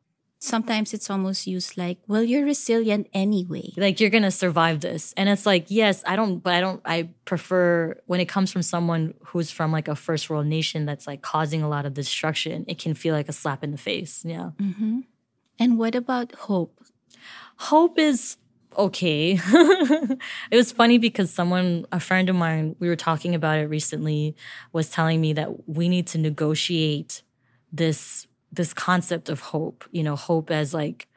sometimes 0.46 0.94
it's 0.94 1.10
almost 1.10 1.46
used 1.46 1.76
like, 1.76 1.98
well, 2.06 2.22
you're 2.22 2.44
resilient 2.44 3.08
anyway. 3.12 3.70
Like 3.76 4.00
you're 4.00 4.10
gonna 4.10 4.30
survive 4.30 4.80
this. 4.80 5.12
And 5.16 5.28
it's 5.28 5.46
like, 5.46 5.66
yes, 5.68 6.02
I 6.06 6.16
don't 6.16 6.38
but 6.38 6.54
I 6.54 6.60
don't 6.60 6.80
I 6.84 7.10
prefer 7.24 8.00
when 8.06 8.20
it 8.20 8.26
comes 8.26 8.52
from 8.52 8.62
someone 8.62 9.14
who's 9.26 9.50
from 9.50 9.72
like 9.72 9.88
a 9.88 9.96
first 9.96 10.30
world 10.30 10.46
nation 10.46 10.86
that's 10.86 11.06
like 11.06 11.22
causing 11.22 11.62
a 11.62 11.68
lot 11.68 11.86
of 11.86 11.94
destruction, 11.94 12.64
it 12.68 12.78
can 12.78 12.94
feel 12.94 13.14
like 13.14 13.28
a 13.28 13.32
slap 13.32 13.64
in 13.64 13.72
the 13.72 13.78
face. 13.78 14.22
Yeah. 14.24 14.50
Mm-hmm. 14.58 15.00
And 15.58 15.78
what 15.78 15.94
about 15.94 16.32
hope? 16.34 16.80
Hope 17.56 17.98
is 17.98 18.36
okay. 18.76 19.40
it 20.50 20.56
was 20.56 20.72
funny 20.72 20.98
because 20.98 21.30
someone, 21.30 21.86
a 21.92 22.00
friend 22.00 22.28
of 22.28 22.36
mine, 22.36 22.76
we 22.78 22.88
were 22.88 22.96
talking 22.96 23.34
about 23.34 23.58
it 23.58 23.66
recently, 23.66 24.36
was 24.72 24.90
telling 24.90 25.20
me 25.20 25.32
that 25.32 25.68
we 25.68 25.88
need 25.88 26.06
to 26.08 26.18
negotiate 26.18 27.22
this 27.72 28.26
this 28.56 28.74
concept 28.74 29.28
of 29.28 29.40
hope, 29.40 29.84
you 29.92 30.02
know, 30.02 30.16
hope 30.16 30.50
as 30.50 30.74
like 30.74 31.08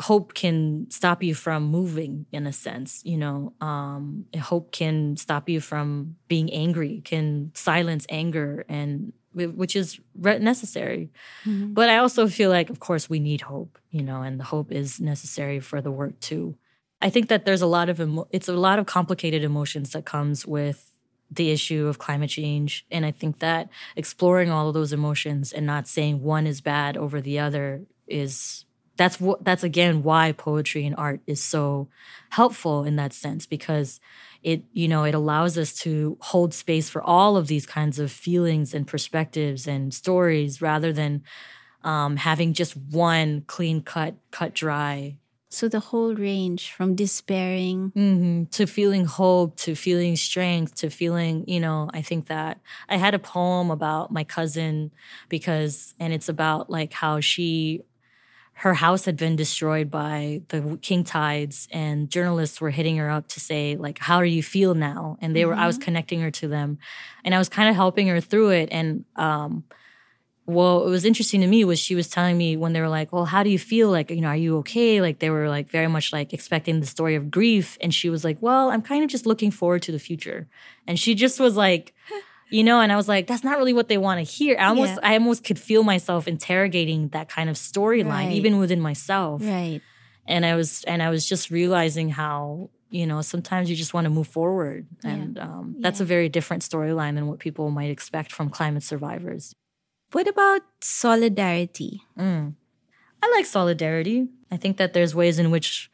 hope 0.00 0.34
can 0.34 0.86
stop 0.90 1.22
you 1.22 1.34
from 1.34 1.64
moving 1.64 2.26
in 2.30 2.46
a 2.46 2.52
sense 2.52 3.02
you 3.04 3.16
know 3.16 3.52
um, 3.60 4.24
hope 4.38 4.70
can 4.70 5.16
stop 5.16 5.48
you 5.48 5.60
from 5.60 6.16
being 6.28 6.52
angry 6.52 7.02
can 7.04 7.50
silence 7.54 8.06
anger 8.08 8.64
and 8.68 9.12
which 9.34 9.76
is 9.76 10.00
necessary 10.14 11.10
mm-hmm. 11.44 11.72
but 11.72 11.88
i 11.88 11.98
also 11.98 12.28
feel 12.28 12.50
like 12.50 12.70
of 12.70 12.80
course 12.80 13.10
we 13.10 13.18
need 13.18 13.40
hope 13.40 13.78
you 13.90 14.02
know 14.02 14.22
and 14.22 14.38
the 14.38 14.44
hope 14.44 14.72
is 14.72 15.00
necessary 15.00 15.60
for 15.60 15.80
the 15.80 15.90
work 15.90 16.18
too 16.20 16.56
i 17.02 17.10
think 17.10 17.28
that 17.28 17.44
there's 17.44 17.62
a 17.62 17.66
lot 17.66 17.88
of 17.88 18.00
emo- 18.00 18.28
it's 18.30 18.48
a 18.48 18.52
lot 18.52 18.78
of 18.78 18.86
complicated 18.86 19.42
emotions 19.42 19.90
that 19.90 20.04
comes 20.04 20.46
with 20.46 20.92
the 21.30 21.50
issue 21.50 21.86
of 21.86 21.98
climate 21.98 22.30
change. 22.30 22.86
And 22.90 23.04
i 23.04 23.10
think 23.10 23.38
that 23.40 23.68
exploring 23.96 24.50
all 24.50 24.68
of 24.68 24.74
those 24.74 24.92
emotions 24.92 25.52
and 25.52 25.66
not 25.66 25.88
saying 25.88 26.22
one 26.22 26.46
is 26.46 26.60
bad 26.60 26.96
over 26.96 27.20
the 27.20 27.38
other 27.38 27.82
is 28.06 28.64
that's 28.98 29.20
what 29.20 29.42
that's 29.44 29.62
again 29.62 30.02
why 30.02 30.32
poetry 30.32 30.84
and 30.84 30.96
art 30.96 31.20
is 31.26 31.42
so 31.42 31.88
helpful 32.30 32.84
in 32.84 32.96
that 32.96 33.14
sense 33.14 33.46
because 33.46 34.00
it 34.42 34.64
you 34.72 34.88
know 34.88 35.04
it 35.04 35.14
allows 35.14 35.56
us 35.56 35.72
to 35.72 36.18
hold 36.20 36.52
space 36.52 36.90
for 36.90 37.02
all 37.02 37.36
of 37.36 37.46
these 37.46 37.64
kinds 37.64 37.98
of 37.98 38.12
feelings 38.12 38.74
and 38.74 38.86
perspectives 38.86 39.66
and 39.66 39.94
stories 39.94 40.60
rather 40.60 40.92
than 40.92 41.22
um, 41.84 42.16
having 42.16 42.52
just 42.52 42.76
one 42.76 43.42
clean 43.46 43.80
cut 43.80 44.16
cut 44.30 44.52
dry 44.52 45.16
so 45.50 45.68
the 45.68 45.80
whole 45.80 46.14
range 46.14 46.72
from 46.72 46.94
despairing 46.94 47.90
mm-hmm, 47.96 48.44
to 48.44 48.66
feeling 48.66 49.04
hope 49.04 49.56
to 49.56 49.74
feeling 49.74 50.16
strength 50.16 50.74
to 50.74 50.90
feeling 50.90 51.44
you 51.46 51.60
know 51.60 51.88
i 51.92 52.02
think 52.02 52.26
that 52.26 52.60
i 52.88 52.96
had 52.96 53.14
a 53.14 53.18
poem 53.18 53.70
about 53.70 54.12
my 54.12 54.24
cousin 54.24 54.90
because 55.28 55.94
and 55.98 56.12
it's 56.12 56.28
about 56.28 56.68
like 56.68 56.92
how 56.92 57.20
she 57.20 57.82
her 58.52 58.74
house 58.74 59.04
had 59.04 59.16
been 59.16 59.36
destroyed 59.36 59.88
by 59.90 60.42
the 60.48 60.78
king 60.82 61.04
tides 61.04 61.68
and 61.70 62.10
journalists 62.10 62.60
were 62.60 62.70
hitting 62.70 62.96
her 62.96 63.08
up 63.08 63.28
to 63.28 63.40
say 63.40 63.76
like 63.76 63.98
how 63.98 64.20
do 64.20 64.26
you 64.26 64.42
feel 64.42 64.74
now 64.74 65.16
and 65.20 65.34
they 65.34 65.44
were 65.44 65.52
mm-hmm. 65.52 65.62
i 65.62 65.66
was 65.66 65.76
mm-hmm. 65.76 65.84
connecting 65.84 66.20
her 66.20 66.30
to 66.30 66.48
them 66.48 66.78
and 67.24 67.34
i 67.34 67.38
was 67.38 67.48
kind 67.48 67.68
of 67.68 67.74
helping 67.74 68.08
her 68.08 68.20
through 68.20 68.50
it 68.50 68.68
and 68.70 69.04
um 69.16 69.64
well 70.48 70.86
it 70.86 70.90
was 70.90 71.04
interesting 71.04 71.42
to 71.42 71.46
me 71.46 71.64
was 71.64 71.78
she 71.78 71.94
was 71.94 72.08
telling 72.08 72.36
me 72.36 72.56
when 72.56 72.72
they 72.72 72.80
were 72.80 72.88
like 72.88 73.12
well 73.12 73.26
how 73.26 73.42
do 73.42 73.50
you 73.50 73.58
feel 73.58 73.90
like 73.90 74.10
you 74.10 74.20
know 74.20 74.28
are 74.28 74.36
you 74.36 74.56
okay 74.58 75.00
like 75.00 75.18
they 75.18 75.30
were 75.30 75.48
like 75.48 75.68
very 75.70 75.88
much 75.88 76.12
like 76.12 76.32
expecting 76.32 76.80
the 76.80 76.86
story 76.86 77.14
of 77.14 77.30
grief 77.30 77.76
and 77.80 77.94
she 77.94 78.08
was 78.08 78.24
like 78.24 78.38
well 78.40 78.70
i'm 78.70 78.82
kind 78.82 79.04
of 79.04 79.10
just 79.10 79.26
looking 79.26 79.50
forward 79.50 79.82
to 79.82 79.92
the 79.92 79.98
future 79.98 80.48
and 80.86 80.98
she 80.98 81.14
just 81.14 81.38
was 81.38 81.54
like 81.54 81.94
you 82.50 82.64
know 82.64 82.80
and 82.80 82.90
i 82.90 82.96
was 82.96 83.08
like 83.08 83.26
that's 83.26 83.44
not 83.44 83.58
really 83.58 83.74
what 83.74 83.88
they 83.88 83.98
want 83.98 84.18
to 84.18 84.32
hear 84.32 84.56
i 84.58 84.64
almost 84.64 84.94
yeah. 84.94 85.10
i 85.10 85.12
almost 85.12 85.44
could 85.44 85.58
feel 85.58 85.82
myself 85.82 86.26
interrogating 86.26 87.08
that 87.08 87.28
kind 87.28 87.50
of 87.50 87.56
storyline 87.56 88.08
right. 88.08 88.32
even 88.32 88.58
within 88.58 88.80
myself 88.80 89.42
right 89.44 89.82
and 90.26 90.46
i 90.46 90.56
was 90.56 90.82
and 90.84 91.02
i 91.02 91.10
was 91.10 91.28
just 91.28 91.50
realizing 91.50 92.08
how 92.08 92.70
you 92.88 93.06
know 93.06 93.20
sometimes 93.20 93.68
you 93.68 93.76
just 93.76 93.92
want 93.92 94.06
to 94.06 94.10
move 94.10 94.26
forward 94.26 94.86
and 95.04 95.36
yeah. 95.36 95.42
um, 95.42 95.76
that's 95.80 96.00
yeah. 96.00 96.04
a 96.04 96.06
very 96.06 96.30
different 96.30 96.62
storyline 96.62 97.16
than 97.16 97.26
what 97.26 97.38
people 97.38 97.70
might 97.70 97.90
expect 97.90 98.32
from 98.32 98.48
climate 98.48 98.82
survivors 98.82 99.54
what 100.12 100.28
about 100.28 100.62
solidarity 100.80 102.02
mm. 102.18 102.54
i 103.22 103.30
like 103.36 103.46
solidarity 103.46 104.28
i 104.50 104.56
think 104.56 104.76
that 104.76 104.92
there's 104.92 105.14
ways 105.14 105.38
in 105.38 105.50
which 105.50 105.90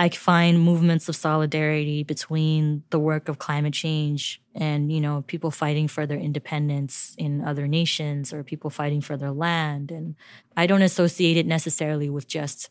I 0.00 0.08
find 0.08 0.60
movements 0.60 1.08
of 1.08 1.16
solidarity 1.16 2.04
between 2.04 2.84
the 2.90 2.98
work 2.98 3.28
of 3.28 3.38
climate 3.38 3.74
change 3.74 4.40
and, 4.54 4.90
you 4.92 5.00
know, 5.00 5.24
people 5.26 5.50
fighting 5.50 5.88
for 5.88 6.06
their 6.06 6.18
independence 6.18 7.14
in 7.18 7.42
other 7.44 7.66
nations 7.66 8.32
or 8.32 8.44
people 8.44 8.70
fighting 8.70 9.00
for 9.00 9.16
their 9.16 9.32
land. 9.32 9.90
And 9.90 10.14
I 10.56 10.66
don't 10.66 10.82
associate 10.82 11.36
it 11.36 11.46
necessarily 11.46 12.08
with 12.08 12.28
just, 12.28 12.68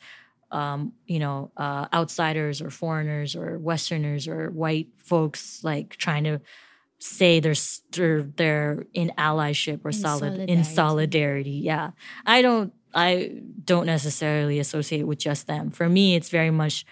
um, 0.49 0.93
you 1.05 1.19
know, 1.19 1.51
uh, 1.57 1.87
outsiders 1.93 2.61
or 2.61 2.69
foreigners 2.69 3.35
or 3.35 3.59
Westerners 3.59 4.27
or 4.27 4.49
white 4.49 4.87
folks 4.97 5.63
like 5.63 5.97
trying 5.97 6.23
to 6.23 6.41
say 6.99 7.39
they're 7.39 7.55
they're, 8.35 8.85
in 8.93 9.11
allyship 9.17 9.83
or 9.83 9.89
in 9.89 9.93
solid 9.93 10.19
solidarity. 10.19 10.53
in 10.53 10.63
solidarity. 10.63 11.61
Yeah, 11.63 11.91
I 12.25 12.41
don't 12.41 12.73
I 12.93 13.41
don't 13.63 13.85
necessarily 13.85 14.59
associate 14.59 15.03
with 15.03 15.19
just 15.19 15.47
them. 15.47 15.71
For 15.71 15.87
me, 15.87 16.15
it's 16.15 16.29
very 16.29 16.51
much 16.51 16.85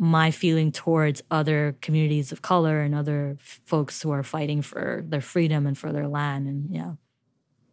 my 0.00 0.30
feeling 0.30 0.72
towards 0.72 1.20
other 1.30 1.76
communities 1.82 2.32
of 2.32 2.40
color 2.40 2.80
and 2.80 2.94
other 2.94 3.36
f- 3.38 3.60
folks 3.66 4.00
who 4.00 4.10
are 4.10 4.22
fighting 4.22 4.62
for 4.62 5.04
their 5.06 5.20
freedom 5.20 5.66
and 5.66 5.76
for 5.76 5.92
their 5.92 6.08
land 6.08 6.48
and 6.48 6.70
yeah 6.70 6.92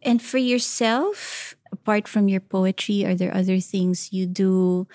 and 0.02 0.20
for 0.20 0.36
yourself 0.36 1.54
apart 1.72 2.06
from 2.06 2.28
your 2.28 2.40
poetry 2.40 3.02
are 3.06 3.14
there 3.14 3.34
other 3.34 3.60
things 3.60 4.12
you 4.12 4.26
do 4.26 4.86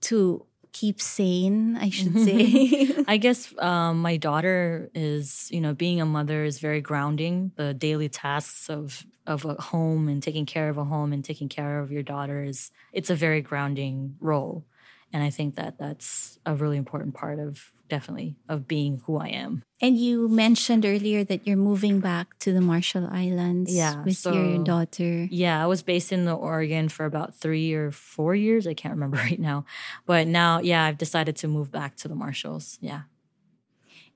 to 0.00 0.46
keep 0.72 1.00
sane 1.00 1.76
i 1.76 1.90
should 1.90 2.18
say. 2.24 3.04
I 3.06 3.16
guess 3.16 3.52
um, 3.58 4.02
my 4.02 4.16
daughter 4.16 4.90
is 4.94 5.48
you 5.50 5.60
know 5.60 5.74
being 5.74 6.00
a 6.00 6.06
mother 6.06 6.44
is 6.44 6.58
very 6.58 6.80
grounding. 6.80 7.52
The 7.56 7.74
daily 7.74 8.08
tasks 8.08 8.68
of 8.70 9.04
of 9.26 9.44
a 9.44 9.54
home 9.54 10.08
and 10.08 10.22
taking 10.22 10.46
care 10.46 10.68
of 10.68 10.78
a 10.78 10.84
home 10.84 11.12
and 11.12 11.24
taking 11.24 11.48
care 11.48 11.80
of 11.80 11.92
your 11.92 12.02
daughter 12.02 12.42
is 12.42 12.70
it's 12.92 13.10
a 13.10 13.14
very 13.14 13.42
grounding 13.42 14.16
role. 14.20 14.64
And 15.12 15.24
i 15.24 15.30
think 15.30 15.56
that 15.56 15.76
that's 15.76 16.38
a 16.46 16.54
really 16.54 16.76
important 16.76 17.14
part 17.14 17.40
of 17.40 17.72
definitely 17.90 18.36
of 18.48 18.66
being 18.66 19.02
who 19.04 19.18
i 19.18 19.28
am. 19.28 19.62
And 19.82 19.96
you 19.96 20.28
mentioned 20.28 20.84
earlier 20.84 21.24
that 21.24 21.46
you're 21.46 21.56
moving 21.56 22.00
back 22.00 22.38
to 22.40 22.52
the 22.52 22.60
marshall 22.60 23.08
islands 23.10 23.74
yeah, 23.74 24.02
with 24.04 24.16
so, 24.16 24.32
your 24.32 24.64
daughter. 24.64 25.28
Yeah 25.30 25.62
i 25.62 25.66
was 25.66 25.82
based 25.82 26.12
in 26.12 26.24
the 26.24 26.34
oregon 26.34 26.88
for 26.88 27.04
about 27.04 27.34
three 27.34 27.72
or 27.74 27.90
four 27.90 28.34
years. 28.34 28.66
I 28.66 28.74
can't 28.74 28.94
remember 28.94 29.16
right 29.28 29.40
now. 29.40 29.64
But 30.06 30.26
now 30.26 30.60
yeah 30.60 30.84
i've 30.84 30.98
decided 30.98 31.36
to 31.36 31.48
move 31.48 31.70
back 31.70 31.96
to 31.96 32.08
the 32.08 32.14
marshalls. 32.14 32.78
Yeah 32.80 33.02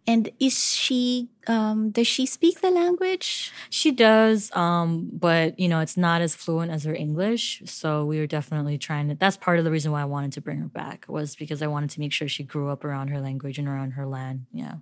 and 0.07 0.31
is 0.39 0.75
she 0.75 1.31
um 1.47 1.91
does 1.91 2.07
she 2.07 2.27
speak 2.27 2.61
the 2.61 2.71
language? 2.71 3.53
She 3.71 3.91
does, 3.91 4.55
um, 4.55 5.09
but 5.13 5.59
you 5.59 5.69
know, 5.69 5.81
it's 5.81 5.97
not 5.97 6.21
as 6.21 6.35
fluent 6.35 6.71
as 6.71 6.85
her 6.85 6.95
English. 6.95 7.63
So 7.65 8.05
we 8.05 8.19
were 8.19 8.27
definitely 8.27 8.79
trying 8.79 9.09
to 9.09 9.15
that's 9.15 9.37
part 9.37 9.59
of 9.59 9.65
the 9.65 9.71
reason 9.71 9.93
why 9.93 10.03
I 10.03 10.07
wanted 10.07 10.33
to 10.33 10.41
bring 10.41 10.59
her 10.59 10.69
back 10.69 11.07
was 11.09 11.37
because 11.37 11.63
I 11.63 11.67
wanted 11.67 11.91
to 11.91 12.01
make 12.01 12.13
sure 12.13 12.29
she 12.29 12.45
grew 12.45 12.69
up 12.71 12.85
around 12.85 13.09
her 13.09 13.21
language 13.21 13.59
and 13.59 13.69
around 13.69 13.93
her 13.93 14.07
land. 14.07 14.47
Yeah. 14.53 14.77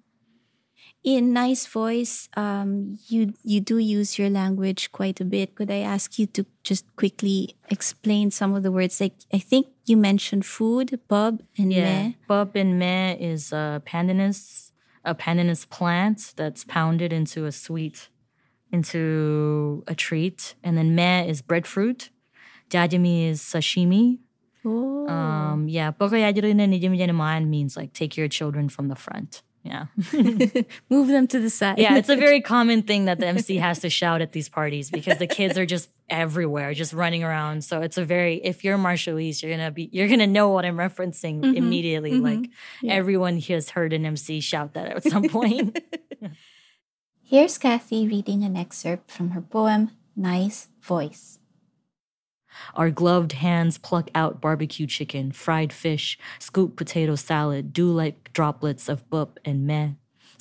In 1.04 1.32
nice 1.32 1.66
voice, 1.66 2.28
um, 2.36 2.98
you 3.08 3.34
you 3.42 3.60
do 3.60 3.78
use 3.78 4.18
your 4.18 4.30
language 4.30 4.92
quite 4.92 5.20
a 5.20 5.24
bit. 5.24 5.54
Could 5.54 5.70
I 5.70 5.78
ask 5.78 6.18
you 6.18 6.26
to 6.26 6.46
just 6.62 6.84
quickly 6.94 7.56
explain 7.70 8.30
some 8.30 8.54
of 8.54 8.62
the 8.62 8.70
words? 8.70 9.00
Like 9.00 9.14
I 9.32 9.38
think 9.38 9.66
you 9.84 9.96
mentioned 9.96 10.46
food, 10.46 11.00
bub 11.08 11.42
and 11.58 11.72
yeah. 11.72 12.02
me. 12.02 12.16
Bub 12.28 12.54
and 12.54 12.78
me 12.78 13.16
is 13.18 13.52
uh, 13.52 13.80
pandanus 13.84 14.71
a 15.04 15.14
pandanus 15.14 15.68
plant 15.68 16.32
that's 16.36 16.64
pounded 16.64 17.12
into 17.12 17.44
a 17.46 17.52
sweet, 17.52 18.08
into 18.70 19.82
a 19.86 19.94
treat. 19.94 20.54
And 20.62 20.76
then 20.76 20.94
me 20.94 21.28
is 21.28 21.42
breadfruit. 21.42 22.10
Jajami 22.70 23.28
is 23.28 23.40
sashimi. 23.40 24.18
Oh. 24.64 25.08
Um, 25.08 25.68
yeah, 25.68 25.90
means 27.50 27.76
like 27.76 27.92
take 27.92 28.16
your 28.16 28.28
children 28.28 28.68
from 28.68 28.88
the 28.88 28.96
front. 28.96 29.42
Yeah. 29.64 29.86
Move 30.90 31.08
them 31.08 31.28
to 31.28 31.38
the 31.38 31.48
side. 31.48 31.78
Yeah, 31.78 31.96
it's 31.96 32.08
a 32.08 32.16
very 32.16 32.40
common 32.54 32.82
thing 32.82 33.04
that 33.04 33.20
the 33.20 33.26
MC 33.26 33.56
has 33.56 33.78
to 33.80 33.90
shout 33.90 34.20
at 34.20 34.32
these 34.32 34.48
parties 34.48 34.90
because 34.90 35.18
the 35.18 35.28
kids 35.28 35.56
are 35.56 35.66
just 35.66 35.88
everywhere, 36.10 36.74
just 36.74 36.92
running 36.92 37.22
around. 37.22 37.62
So 37.62 37.80
it's 37.80 37.96
a 37.96 38.04
very 38.04 38.36
if 38.42 38.64
you're 38.64 38.76
Marshallese, 38.76 39.40
you're 39.42 39.52
gonna 39.52 39.70
be 39.70 39.88
you're 39.92 40.08
gonna 40.08 40.26
know 40.26 40.48
what 40.48 40.64
I'm 40.64 40.76
referencing 40.76 41.42
mm-hmm. 41.42 41.56
immediately. 41.56 42.12
Mm-hmm. 42.12 42.42
Like 42.42 42.50
yeah. 42.82 42.94
everyone 42.94 43.38
has 43.40 43.70
heard 43.70 43.92
an 43.92 44.04
MC 44.04 44.40
shout 44.40 44.74
that 44.74 44.88
at 44.88 45.04
some 45.04 45.28
point. 45.28 45.78
Here's 47.22 47.56
Kathy 47.56 48.08
reading 48.08 48.42
an 48.42 48.56
excerpt 48.56 49.10
from 49.10 49.30
her 49.30 49.40
poem, 49.40 49.92
Nice 50.16 50.68
Voice. 50.82 51.38
Our 52.74 52.90
gloved 52.90 53.32
hands 53.32 53.78
pluck 53.78 54.10
out 54.14 54.40
barbecue 54.40 54.86
chicken, 54.86 55.32
fried 55.32 55.72
fish, 55.72 56.18
scoop 56.38 56.76
potato 56.76 57.14
salad, 57.14 57.72
dew 57.72 57.90
like 57.90 58.32
droplets 58.32 58.88
of 58.88 59.08
bup 59.10 59.38
and 59.44 59.66
meh. 59.66 59.90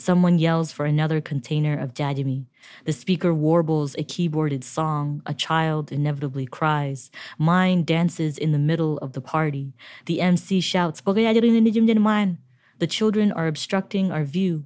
Someone 0.01 0.39
yells 0.39 0.71
for 0.71 0.85
another 0.85 1.21
container 1.21 1.77
of 1.77 1.93
jajami. 1.93 2.47
The 2.85 2.91
speaker 2.91 3.35
warbles 3.35 3.93
a 3.93 4.03
keyboarded 4.03 4.63
song. 4.63 5.21
A 5.27 5.33
child 5.35 5.91
inevitably 5.91 6.47
cries. 6.47 7.11
Mine 7.37 7.83
dances 7.83 8.39
in 8.39 8.51
the 8.51 8.57
middle 8.57 8.97
of 8.97 9.13
the 9.13 9.21
party. 9.21 9.73
The 10.07 10.19
MC 10.21 10.59
shouts, 10.59 11.01
The 11.01 12.87
children 12.89 13.31
are 13.31 13.45
obstructing 13.45 14.11
our 14.11 14.23
view. 14.23 14.65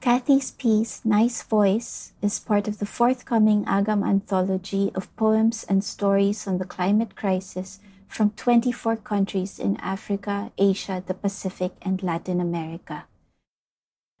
Kathy's 0.00 0.50
piece, 0.50 1.04
Nice 1.04 1.42
Voice, 1.42 2.12
is 2.22 2.40
part 2.40 2.66
of 2.66 2.78
the 2.78 2.86
forthcoming 2.86 3.64
Agam 3.66 4.06
anthology 4.06 4.90
of 4.94 5.14
poems 5.16 5.64
and 5.68 5.84
stories 5.84 6.46
on 6.46 6.56
the 6.56 6.64
climate 6.64 7.14
crisis 7.14 7.80
from 8.08 8.30
24 8.30 8.96
countries 8.96 9.58
in 9.58 9.76
Africa, 9.76 10.52
Asia, 10.56 11.04
the 11.06 11.14
Pacific, 11.14 11.72
and 11.82 12.02
Latin 12.02 12.40
America. 12.40 13.04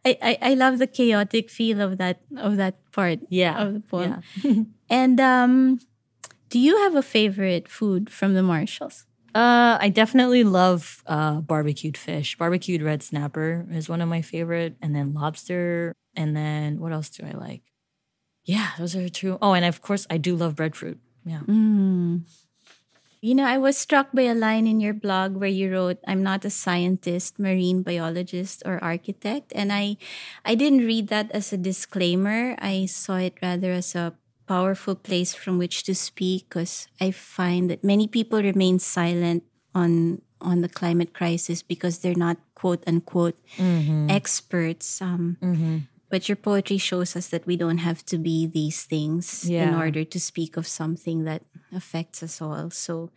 I, 0.04 0.18
I, 0.22 0.38
I 0.42 0.54
love 0.54 0.78
the 0.78 0.86
chaotic 0.86 1.50
feel 1.50 1.80
of 1.80 1.98
that 1.98 2.20
of 2.36 2.56
that 2.56 2.80
part 2.92 3.20
yeah 3.28 3.60
of 3.60 3.74
the 3.74 3.80
poem. 3.80 4.22
Yeah. 4.42 4.64
and 4.90 5.20
um 5.20 5.80
Do 6.48 6.58
you 6.58 6.78
have 6.84 6.96
a 6.96 7.02
favorite 7.02 7.68
food 7.68 8.10
from 8.10 8.34
the 8.34 8.42
Marshalls? 8.42 9.06
Uh, 9.34 9.78
I 9.80 9.90
definitely 9.90 10.44
love 10.44 11.02
uh, 11.06 11.40
barbecued 11.40 11.96
fish. 11.96 12.36
Barbecued 12.36 12.82
red 12.82 13.02
snapper 13.02 13.66
is 13.70 13.88
one 13.88 14.00
of 14.00 14.08
my 14.08 14.22
favorite, 14.22 14.76
and 14.82 14.94
then 14.94 15.14
lobster, 15.14 15.94
and 16.16 16.36
then 16.36 16.80
what 16.80 16.92
else 16.92 17.10
do 17.10 17.24
I 17.26 17.32
like? 17.32 17.62
Yeah, 18.44 18.70
those 18.78 18.96
are 18.96 19.08
two. 19.08 19.38
Oh, 19.40 19.52
and 19.54 19.64
of 19.64 19.82
course, 19.82 20.06
I 20.10 20.16
do 20.18 20.34
love 20.34 20.56
breadfruit. 20.56 20.98
Yeah. 21.24 21.40
Mm. 21.46 22.22
You 23.20 23.34
know, 23.34 23.44
I 23.44 23.58
was 23.58 23.76
struck 23.76 24.12
by 24.12 24.22
a 24.22 24.34
line 24.34 24.66
in 24.66 24.80
your 24.80 24.94
blog 24.94 25.36
where 25.36 25.52
you 25.52 25.70
wrote, 25.70 26.00
"I'm 26.08 26.22
not 26.24 26.44
a 26.44 26.50
scientist, 26.50 27.38
marine 27.38 27.82
biologist, 27.84 28.62
or 28.64 28.82
architect," 28.82 29.52
and 29.54 29.68
I, 29.72 30.00
I 30.44 30.56
didn't 30.56 30.88
read 30.88 31.08
that 31.12 31.30
as 31.36 31.52
a 31.52 31.60
disclaimer. 31.60 32.56
I 32.58 32.86
saw 32.88 33.20
it 33.20 33.36
rather 33.44 33.72
as 33.76 33.94
a 33.94 34.16
powerful 34.50 34.96
place 34.98 35.32
from 35.32 35.62
which 35.62 35.86
to 35.86 35.94
speak 35.94 36.50
because 36.50 36.90
I 37.00 37.14
find 37.14 37.70
that 37.70 37.86
many 37.86 38.08
people 38.10 38.42
remain 38.42 38.82
silent 38.82 39.46
on 39.78 40.22
on 40.40 40.60
the 40.66 40.68
climate 40.68 41.14
crisis 41.14 41.62
because 41.62 42.00
they're 42.00 42.18
not 42.18 42.36
quote 42.58 42.82
unquote 42.84 43.38
mm-hmm. 43.54 44.10
experts. 44.10 44.98
Um, 44.98 45.38
mm-hmm. 45.38 45.86
But 46.10 46.26
your 46.26 46.34
poetry 46.34 46.78
shows 46.78 47.14
us 47.14 47.30
that 47.30 47.46
we 47.46 47.54
don't 47.54 47.86
have 47.86 48.02
to 48.10 48.18
be 48.18 48.50
these 48.50 48.82
things 48.82 49.46
yeah. 49.46 49.70
in 49.70 49.78
order 49.78 50.02
to 50.02 50.18
speak 50.18 50.56
of 50.56 50.66
something 50.66 51.22
that 51.22 51.46
affects 51.70 52.20
us 52.26 52.42
all. 52.42 52.74
So 52.74 53.14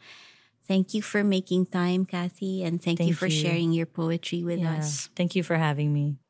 thank 0.70 0.94
you 0.94 1.02
for 1.02 1.24
making 1.24 1.74
time, 1.74 2.06
Kathy, 2.06 2.62
and 2.62 2.78
thank, 2.78 3.00
thank 3.02 3.10
you 3.10 3.18
for 3.18 3.26
you. 3.26 3.34
sharing 3.34 3.74
your 3.74 3.90
poetry 3.90 4.44
with 4.46 4.60
yeah. 4.60 4.78
us. 4.78 5.10
Thank 5.18 5.34
you 5.34 5.42
for 5.42 5.58
having 5.58 5.90
me. 5.90 6.22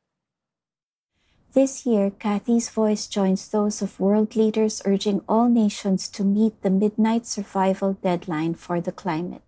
This 1.54 1.86
year, 1.86 2.10
Kathy's 2.10 2.68
voice 2.68 3.06
joins 3.06 3.46
those 3.46 3.80
of 3.80 4.00
world 4.00 4.34
leaders 4.34 4.82
urging 4.84 5.22
all 5.28 5.48
nations 5.48 6.08
to 6.08 6.24
meet 6.24 6.60
the 6.62 6.70
midnight 6.70 7.26
survival 7.26 7.96
deadline 8.02 8.54
for 8.54 8.80
the 8.80 8.90
climate. 8.90 9.42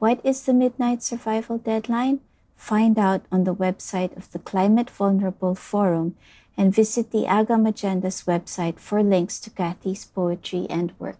What 0.00 0.18
is 0.24 0.42
the 0.42 0.52
midnight 0.52 1.04
survival 1.04 1.58
deadline? 1.58 2.18
Find 2.56 2.98
out 2.98 3.22
on 3.30 3.44
the 3.44 3.54
website 3.54 4.16
of 4.16 4.32
the 4.32 4.40
Climate 4.40 4.90
Vulnerable 4.90 5.54
Forum 5.54 6.16
and 6.56 6.74
visit 6.74 7.12
the 7.12 7.26
Agam 7.30 7.62
Agenda's 7.62 8.24
website 8.26 8.80
for 8.80 9.00
links 9.00 9.38
to 9.40 9.50
Kathy's 9.50 10.04
poetry 10.04 10.66
and 10.68 10.92
work. 10.98 11.18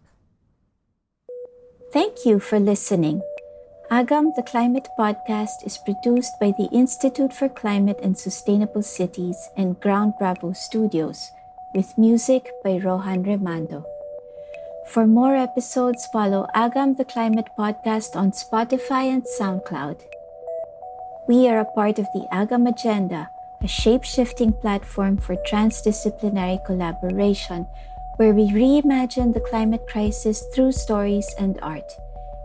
Thank 1.92 2.26
you 2.26 2.40
for 2.40 2.58
listening. 2.58 3.22
Agam 3.90 4.34
the 4.34 4.42
Climate 4.42 4.88
Podcast 4.98 5.64
is 5.66 5.76
produced 5.76 6.40
by 6.40 6.52
the 6.56 6.68
Institute 6.72 7.32
for 7.32 7.50
Climate 7.50 8.00
and 8.02 8.16
Sustainable 8.16 8.82
Cities 8.82 9.50
and 9.56 9.78
Ground 9.78 10.14
Bravo 10.18 10.52
Studios, 10.52 11.32
with 11.74 11.98
music 11.98 12.50
by 12.64 12.78
Rohan 12.78 13.24
Remando. 13.24 13.84
For 14.88 15.06
more 15.06 15.36
episodes, 15.36 16.06
follow 16.06 16.46
Agam 16.54 16.96
the 16.96 17.04
Climate 17.04 17.50
Podcast 17.58 18.16
on 18.16 18.32
Spotify 18.32 19.12
and 19.12 19.24
SoundCloud. 19.38 20.00
We 21.28 21.46
are 21.48 21.60
a 21.60 21.72
part 21.76 21.98
of 21.98 22.06
the 22.14 22.26
Agam 22.32 22.66
Agenda, 22.66 23.28
a 23.62 23.68
shape 23.68 24.04
shifting 24.04 24.54
platform 24.54 25.18
for 25.18 25.36
transdisciplinary 25.36 26.64
collaboration 26.64 27.66
where 28.16 28.32
we 28.32 28.48
reimagine 28.48 29.34
the 29.34 29.40
climate 29.40 29.86
crisis 29.86 30.42
through 30.54 30.72
stories 30.72 31.34
and 31.38 31.58
art. 31.60 31.92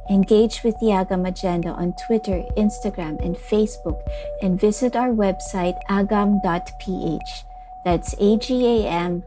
Engage 0.09 0.63
with 0.63 0.73
the 0.79 0.87
Agam 0.87 1.27
Agenda 1.27 1.69
on 1.69 1.93
Twitter, 2.07 2.43
Instagram, 2.57 3.23
and 3.23 3.35
Facebook, 3.35 4.01
and 4.41 4.59
visit 4.59 4.95
our 4.95 5.09
website 5.09 5.77
agam.ph. 5.87 7.45
That's 7.85 8.15
A 8.19 8.37
G 8.37 8.65
A 8.87 9.21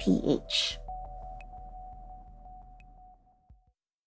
ph. 0.00 0.79